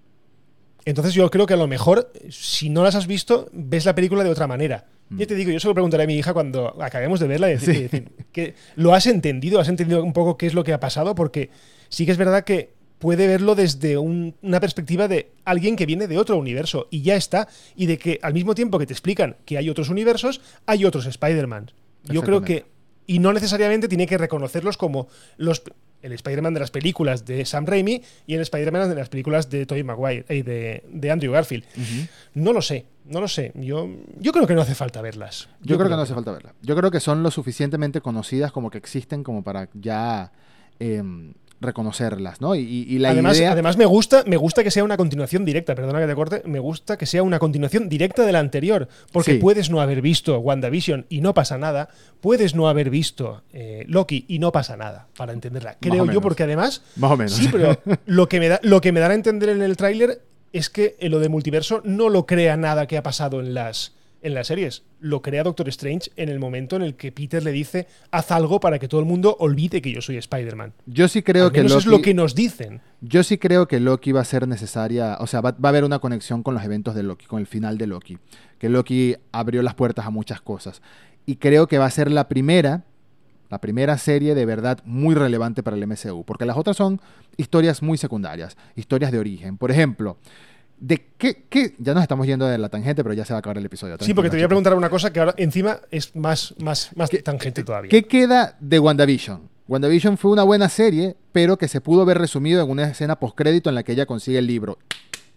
[0.84, 4.24] Entonces yo creo que a lo mejor, si no las has visto, ves la película
[4.24, 4.86] de otra manera.
[5.10, 5.18] Mm.
[5.18, 7.56] Yo te digo, yo se lo preguntaré a mi hija cuando acabemos de verla y
[7.56, 11.14] decir, que lo has entendido, has entendido un poco qué es lo que ha pasado,
[11.14, 11.50] porque
[11.88, 12.72] sí que es verdad que
[13.02, 17.48] puede verlo desde una perspectiva de alguien que viene de otro universo y ya está.
[17.74, 21.06] Y de que al mismo tiempo que te explican que hay otros universos, hay otros
[21.06, 21.72] Spider-Man.
[22.04, 22.64] Yo creo que.
[23.04, 25.64] Y no necesariamente tiene que reconocerlos como los,
[26.00, 29.66] el Spider-Man de las películas de Sam Raimi y el Spider-Man de las películas de
[29.66, 31.64] Tobey Maguire y eh, de, Andrew Garfield.
[32.34, 33.50] No lo sé, no lo sé.
[33.56, 33.90] Yo,
[34.20, 35.48] yo creo que no hace falta verlas.
[35.60, 36.54] Yo, creo, que no hace falta verlas.
[36.62, 40.30] Yo creo que son lo suficientemente conocidas como que existen como para ya
[40.78, 42.54] em, reconocerlas, ¿no?
[42.54, 43.52] Y, la además, idea...
[43.52, 46.58] además me gusta, me gusta que sea una continuación directa, perdona que te corte, me
[46.58, 51.06] gusta que sea una continuación directa de la anterior, porque puedes no haber visto WandaVision
[51.08, 51.88] y no pasa nada,
[52.20, 55.76] puedes no haber visto eh, Loki y no pasa nada, para entenderla.
[55.80, 56.82] Creo yo, porque además...
[56.96, 57.32] Más o menos.
[57.32, 60.70] Sí, pero lo que me da, lo que me a entender en el tráiler es
[60.70, 63.92] que lo de multiverso no lo crea nada que ha pasado en las
[64.22, 64.84] en las series.
[65.00, 68.60] Lo crea Doctor Strange en el momento en el que Peter le dice, haz algo
[68.60, 70.72] para que todo el mundo olvide que yo soy Spider-Man.
[70.86, 72.80] Yo sí creo que Loki, es lo que nos dicen.
[73.00, 75.98] Yo sí creo que Loki va a ser necesaria, o sea, va, a haber una
[75.98, 78.18] conexión con los eventos de Loki, con el final de Loki.
[78.58, 80.82] Que Loki abrió las puertas a muchas cosas.
[81.26, 82.84] Y creo que va a ser la primera,
[83.50, 86.24] la primera serie de verdad muy relevante para el MCU.
[86.24, 87.00] Porque las otras son
[87.36, 89.58] historias muy secundarias, historias de origen.
[89.58, 90.16] Por ejemplo,
[90.82, 93.38] de qué, qué, ya nos estamos yendo de la tangente, pero ya se va a
[93.38, 93.96] acabar el episodio.
[94.00, 97.08] Sí, porque te voy a preguntar una cosa que ahora encima es más, más, más
[97.22, 97.88] tangente todavía.
[97.88, 99.48] ¿Qué queda de WandaVision?
[99.68, 103.68] WandaVision fue una buena serie, pero que se pudo ver resumido en una escena postcrédito
[103.68, 104.76] en la que ella consigue el libro.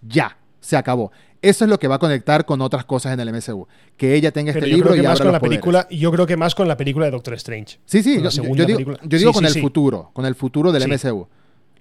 [0.01, 1.11] Ya, se acabó.
[1.43, 3.67] Eso es lo que va a conectar con otras cosas en el MCU.
[3.97, 6.67] Que ella tenga este libro y más con la película, Yo creo que más con
[6.67, 7.77] la película de Doctor Strange.
[7.85, 11.27] Sí, sí, yo, digo, yo digo con el futuro, con el futuro del MCU.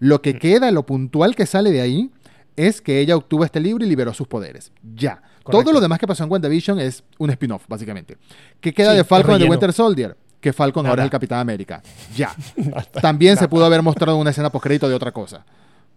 [0.00, 0.38] Lo que mm.
[0.38, 2.10] queda, lo puntual que sale de ahí,
[2.56, 4.72] es que ella obtuvo este libro y liberó sus poderes.
[4.94, 5.22] Ya.
[5.44, 8.16] Todo lo demás que pasó en WandaVision es un spin-off, básicamente.
[8.60, 10.16] ¿Qué queda de Falcon de Winter Soldier?
[10.40, 11.82] Que Falcon ahora es el Capitán América.
[12.16, 12.34] Ya.
[13.00, 15.44] También se pudo haber mostrado una escena post-crédito de otra cosa.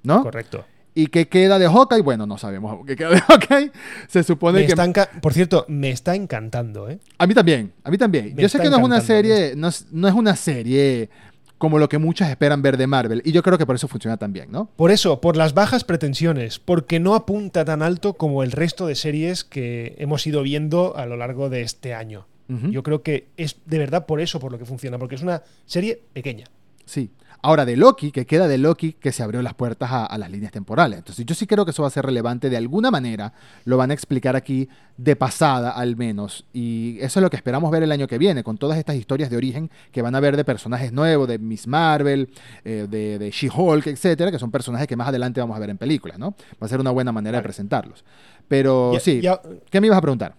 [0.03, 0.23] ¿No?
[0.23, 0.65] Correcto.
[0.97, 2.01] ¿Y qué queda de Hawkeye?
[2.01, 3.71] Bueno, no sabemos qué queda de Hawkeye.
[4.07, 4.73] Se supone que.
[5.21, 6.99] Por cierto, me está encantando, ¿eh?
[7.19, 8.35] A mí también, a mí también.
[8.35, 11.11] Yo sé que no es una serie, no no es una serie
[11.57, 13.21] como lo que muchos esperan ver de Marvel.
[13.25, 14.69] Y yo creo que por eso funciona tan bien, ¿no?
[14.75, 18.95] Por eso, por las bajas pretensiones, porque no apunta tan alto como el resto de
[18.95, 22.27] series que hemos ido viendo a lo largo de este año.
[22.49, 25.43] Yo creo que es de verdad por eso por lo que funciona, porque es una
[25.65, 26.45] serie pequeña.
[26.85, 27.09] Sí.
[27.41, 30.51] Ahora, de Loki, que queda de Loki, que se abrió las puertas a, las líneas
[30.51, 30.97] temporales.
[30.97, 33.33] Entonces, yo sí creo que eso va a ser relevante de alguna manera.
[33.65, 36.45] Lo van a explicar aquí de pasada, al menos.
[36.53, 39.29] Y eso es lo que esperamos ver el año que viene, con todas estas historias
[39.29, 42.29] de origen que van a ver de personajes nuevos, de Miss Marvel,
[42.65, 46.17] eh, de, She-Hulk, etcétera, que son personajes que más adelante vamos a ver en películas,
[46.17, 46.35] ¿no?
[46.61, 48.03] Va a ser una buena manera de presentarlos.
[48.47, 49.21] Pero sí,
[49.69, 50.35] ¿qué me ibas a preguntar?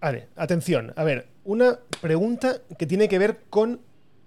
[0.00, 0.92] Vale, atención.
[0.96, 3.80] A ver, una pregunta que tiene que ver con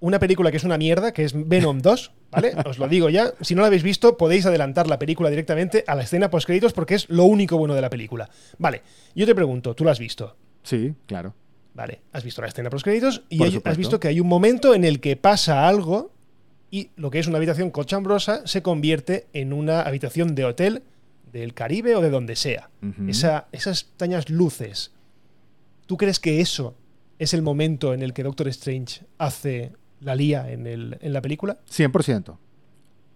[0.04, 2.54] una película que es una mierda, que es Venom 2, ¿vale?
[2.66, 3.34] Os lo digo ya.
[3.40, 6.96] Si no la habéis visto, podéis adelantar la película directamente a la escena post-créditos porque
[6.96, 8.30] es lo único bueno de la película.
[8.58, 8.82] Vale,
[9.16, 10.36] yo te pregunto, ¿tú la has visto?
[10.62, 11.34] Sí, claro.
[11.74, 15.00] Vale, has visto la escena post-créditos y has visto que hay un momento en el
[15.00, 16.12] que pasa algo
[16.70, 20.84] y lo que es una habitación cochambrosa se convierte en una habitación de hotel
[21.32, 22.70] del Caribe o de donde sea.
[23.08, 24.92] Esa, esas extrañas luces.
[25.86, 26.76] ¿Tú crees que eso
[27.20, 29.72] es el momento en el que Doctor Strange hace
[30.04, 31.58] la lía en, el, en la película?
[31.70, 32.38] 100%.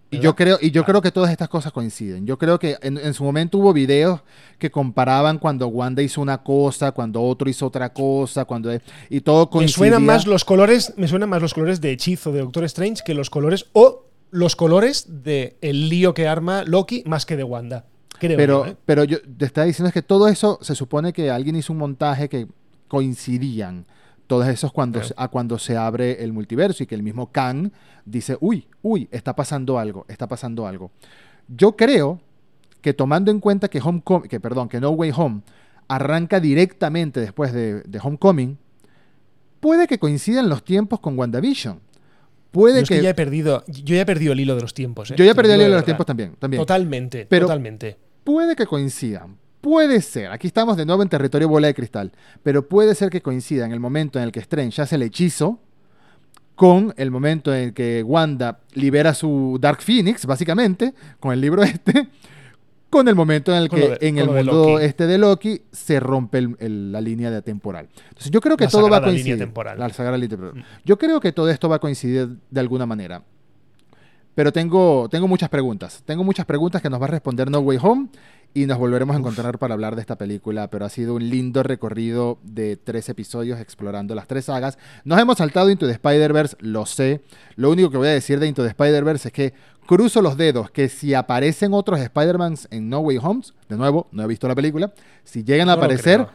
[0.10, 2.26] Y yo, creo, y yo creo que todas estas cosas coinciden.
[2.26, 4.22] Yo creo que en, su momento hubo videos
[4.58, 8.72] que comparaban cuando Wanda hizo una cosa, cuando otro hizo otra cosa, cuando
[9.10, 9.84] y todo coincidía.
[9.84, 13.04] Me suenan más los colores, me suenan más los colores de hechizo de Doctor Strange
[13.06, 17.44] que los colores o los colores de el lío que arma Loki más que de
[17.44, 17.86] Wanda.
[18.18, 18.78] Creo pero, ¿eh?
[18.86, 21.80] pero yo te estaba diciendo es que todo eso se supone que alguien hizo un
[21.80, 22.48] montaje que
[22.88, 23.86] coincidían
[24.28, 27.72] todos esos cuando, a cuando se abre el multiverso y que el mismo Kang
[28.06, 30.92] dice, uy, uy, está pasando algo, está pasando algo.
[31.48, 32.20] Yo creo
[32.82, 35.42] que tomando en cuenta que, Homecoming, que, perdón, que No Way Home
[35.88, 38.58] arranca directamente después de, Homecoming,
[39.62, 41.80] puede que coincidan los tiempos con WandaVision.
[42.52, 43.02] Puede que...
[43.02, 45.12] ya he perdido, yo ya he perdido el hilo de los tiempos.
[45.12, 45.16] ¿eh?
[45.18, 46.62] Yo ya he perdido el hilo de los tiempos también, también.
[46.62, 47.98] Totalmente, totalmente.
[48.24, 49.38] Puede que coincidan,
[49.68, 53.22] Puede ser, aquí estamos de nuevo en territorio bola de cristal, pero puede ser que
[53.22, 55.60] coincida en el momento en el que Strange hace el hechizo
[56.56, 61.64] con el momento en el que Wanda libera su Dark Phoenix, básicamente, con el libro
[61.64, 62.08] este,
[62.90, 67.02] con el momento en el que en el mundo este de Loki se rompe la
[67.02, 67.90] línea de temporal.
[68.08, 69.52] Entonces yo creo que todo va a coincidir.
[69.78, 70.66] La sagrada línea temporal.
[70.86, 73.22] Yo creo que todo esto va a coincidir de alguna manera.
[74.38, 76.04] Pero tengo, tengo muchas preguntas.
[76.06, 78.10] Tengo muchas preguntas que nos va a responder No Way Home
[78.54, 81.64] y nos volveremos a encontrar para hablar de esta película, pero ha sido un lindo
[81.64, 84.78] recorrido de tres episodios explorando las tres sagas.
[85.06, 87.24] Nos hemos saltado Into the Spider-Verse, lo sé.
[87.56, 89.54] Lo único que voy a decir de Into the Spider-Verse es que
[89.88, 94.22] cruzo los dedos que si aparecen otros Spider-Mans en No Way Home, de nuevo, no
[94.22, 96.28] he visto la película, si llegan a aparecer,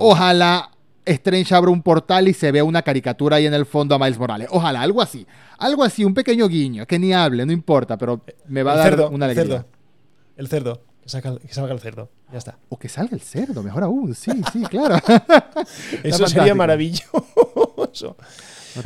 [0.00, 0.73] ojalá
[1.06, 4.18] Strange abra un portal y se vea una caricatura ahí en el fondo a Miles
[4.18, 4.48] Morales.
[4.50, 5.26] Ojalá, algo así.
[5.58, 9.00] Algo así, un pequeño guiño, que ni hable, no importa, pero me va a dar
[9.10, 9.66] una alegría.
[10.36, 10.82] El cerdo.
[11.02, 12.08] Que, salga el cerdo.
[12.32, 12.58] Ya está.
[12.70, 14.14] O que salga el cerdo, mejor aún.
[14.14, 14.96] Sí, sí, claro.
[16.02, 18.16] Eso sería maravilloso.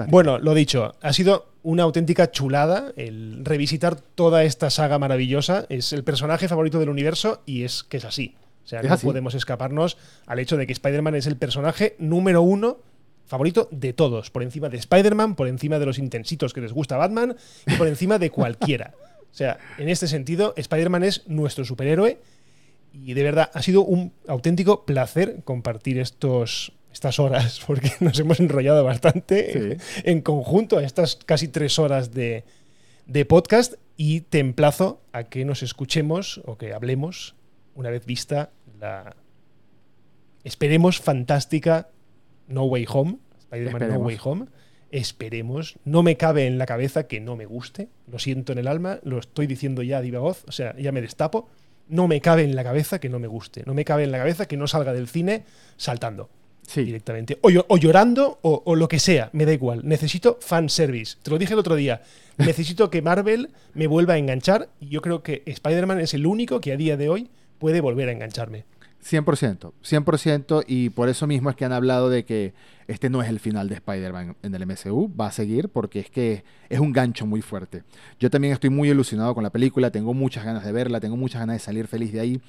[0.09, 5.67] Bueno, lo dicho, ha sido una auténtica chulada el revisitar toda esta saga maravillosa.
[5.69, 8.35] Es el personaje favorito del universo y es que es así.
[8.69, 9.97] O sea, no podemos escaparnos
[10.27, 12.77] al hecho de que Spider-Man es el personaje número uno
[13.25, 16.99] favorito de todos, por encima de Spider-Man, por encima de los intensitos que les gusta
[16.99, 17.35] Batman
[17.67, 18.93] y por encima de cualquiera.
[19.23, 22.19] O sea, en este sentido, Spider-Man es nuestro superhéroe
[22.93, 28.39] y de verdad ha sido un auténtico placer compartir estos estas horas, porque nos hemos
[28.39, 32.45] enrollado bastante en conjunto a estas casi tres horas de,
[33.07, 37.35] de podcast y te emplazo a que nos escuchemos o que hablemos
[37.79, 39.17] una vez vista la,
[40.45, 41.89] esperemos, fantástica
[42.47, 44.47] No Way Home, Spider-Man No Way Home.
[44.91, 48.67] Esperemos, no me cabe en la cabeza que no me guste, lo siento en el
[48.67, 51.47] alma, lo estoy diciendo ya a viva voz, o sea, ya me destapo,
[51.89, 54.19] no me cabe en la cabeza que no me guste, no me cabe en la
[54.19, 55.45] cabeza que no salga del cine
[55.77, 56.31] saltando.
[56.75, 57.39] Directamente.
[57.41, 59.81] O, llorando o, lo que sea, me da igual.
[59.85, 61.17] Necesito fanservice.
[61.23, 62.03] Te lo dije el otro día.
[62.37, 64.69] Necesito que Marvel me vuelva a enganchar.
[64.79, 68.09] Y yo creo que Spider-Man es el único que a día de hoy puede volver
[68.09, 68.65] a engancharme.
[69.05, 72.53] 100%, 100% y por eso mismo es que han hablado de que
[72.89, 76.11] este no es el final de Spider-Man en el MCU, va a seguir porque es
[76.11, 77.85] que es un gancho muy fuerte.
[78.19, 81.41] Yo también estoy muy ilusionado con la película, tengo muchas ganas de verla, tengo muchas
[81.41, 82.41] ganas de salir feliz de ahí.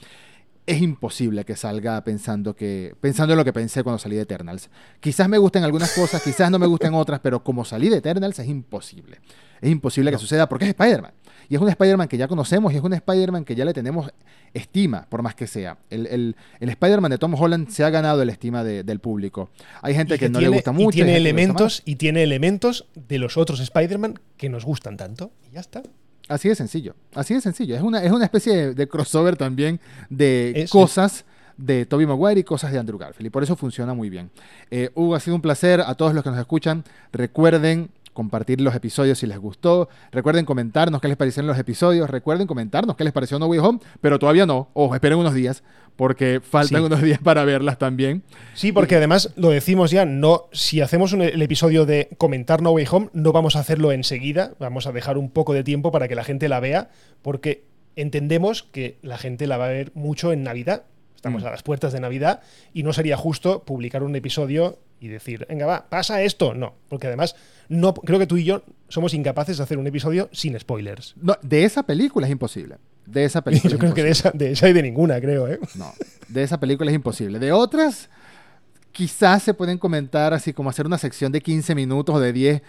[0.65, 4.69] Es imposible que salga pensando que pensando en lo que pensé cuando salí de Eternals.
[4.99, 8.37] Quizás me gusten algunas cosas, quizás no me gusten otras, pero como salí de Eternals
[8.39, 9.19] es imposible.
[9.61, 11.11] Es imposible que suceda porque es Spider-Man.
[11.49, 14.11] Y es un Spider-Man que ya conocemos y es un Spider-Man que ya le tenemos
[14.53, 15.77] estima, por más que sea.
[15.89, 19.49] El, Spider-Man de Tom Holland se ha ganado la estima del público.
[19.81, 20.89] Hay gente que, no le gusta mucho.
[20.89, 25.31] Y tiene, elementos, y tiene elementos de los otros Spider-Man que nos gustan tanto.
[25.49, 25.81] Y ya está.
[26.27, 26.95] Así de sencillo.
[27.15, 27.75] Así de sencillo.
[27.75, 29.79] Es una, es una especie de, crossover también
[30.09, 31.25] de cosas
[31.57, 33.27] de Toby Maguire y cosas de Andrew Garfield.
[33.27, 34.29] Y por eso funciona muy bien.
[34.71, 35.81] Eh, Hugo, ha sido un placer.
[35.81, 39.89] A todos los que nos escuchan, recuerden compartir los episodios si les gustó.
[40.11, 42.09] Recuerden comentarnos qué les parecieron los episodios.
[42.09, 44.69] Recuerden comentarnos qué les pareció No Way Home, pero todavía no.
[44.73, 45.63] Ojo, esperen unos días
[45.99, 48.23] porque faltan unos días para verlas también.
[48.53, 52.87] Sí, porque además lo decimos ya, no si hacemos el episodio de comentar No Way
[52.89, 56.15] Home, no vamos a hacerlo enseguida, vamos a dejar un poco de tiempo para que
[56.15, 56.89] la gente la vea,
[57.21, 57.65] porque
[57.97, 60.83] entendemos que la gente la va a ver mucho en Navidad.
[61.17, 61.47] Estamos mm.
[61.47, 62.43] a las puertas de Navidad
[62.73, 66.53] y no sería justo publicar un episodio y decir, venga, va, pasa esto.
[66.53, 67.35] No, porque además
[67.69, 71.13] no, creo que tú y yo somos incapaces de hacer un episodio sin spoilers.
[71.21, 72.77] No, de esa película es imposible.
[73.05, 73.71] De esa película.
[73.71, 75.59] yo creo que de esa, de esa y de ninguna, creo, ¿eh?
[75.75, 75.93] No,
[76.27, 77.37] de esa película es imposible.
[77.37, 78.09] De otras,
[78.91, 82.61] quizás se pueden comentar así como hacer una sección de 15 minutos o de 10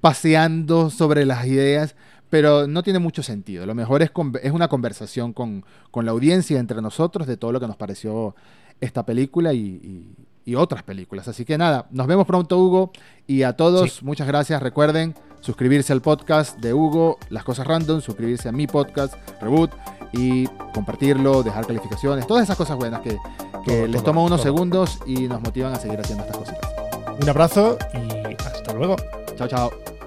[0.00, 1.94] paseando sobre las ideas,
[2.28, 3.64] pero no tiene mucho sentido.
[3.64, 4.10] Lo mejor es,
[4.42, 8.34] es una conversación con, con, la audiencia entre nosotros de todo lo que nos pareció
[8.80, 10.14] esta película y, y
[10.54, 11.28] otras películas.
[11.28, 12.92] Así que nada, nos vemos pronto Hugo
[13.26, 14.62] y a todos muchas gracias.
[14.62, 19.70] Recuerden suscribirse al podcast de Hugo, Las Cosas Random, suscribirse a mi podcast, Reboot,
[20.12, 23.18] y compartirlo, dejar calificaciones, todas esas cosas buenas que,
[23.86, 26.70] les toma unos segundos y nos motivan a seguir haciendo estas cositas.
[27.20, 28.96] Un abrazo y hasta luego.
[29.36, 29.97] Chao, chao.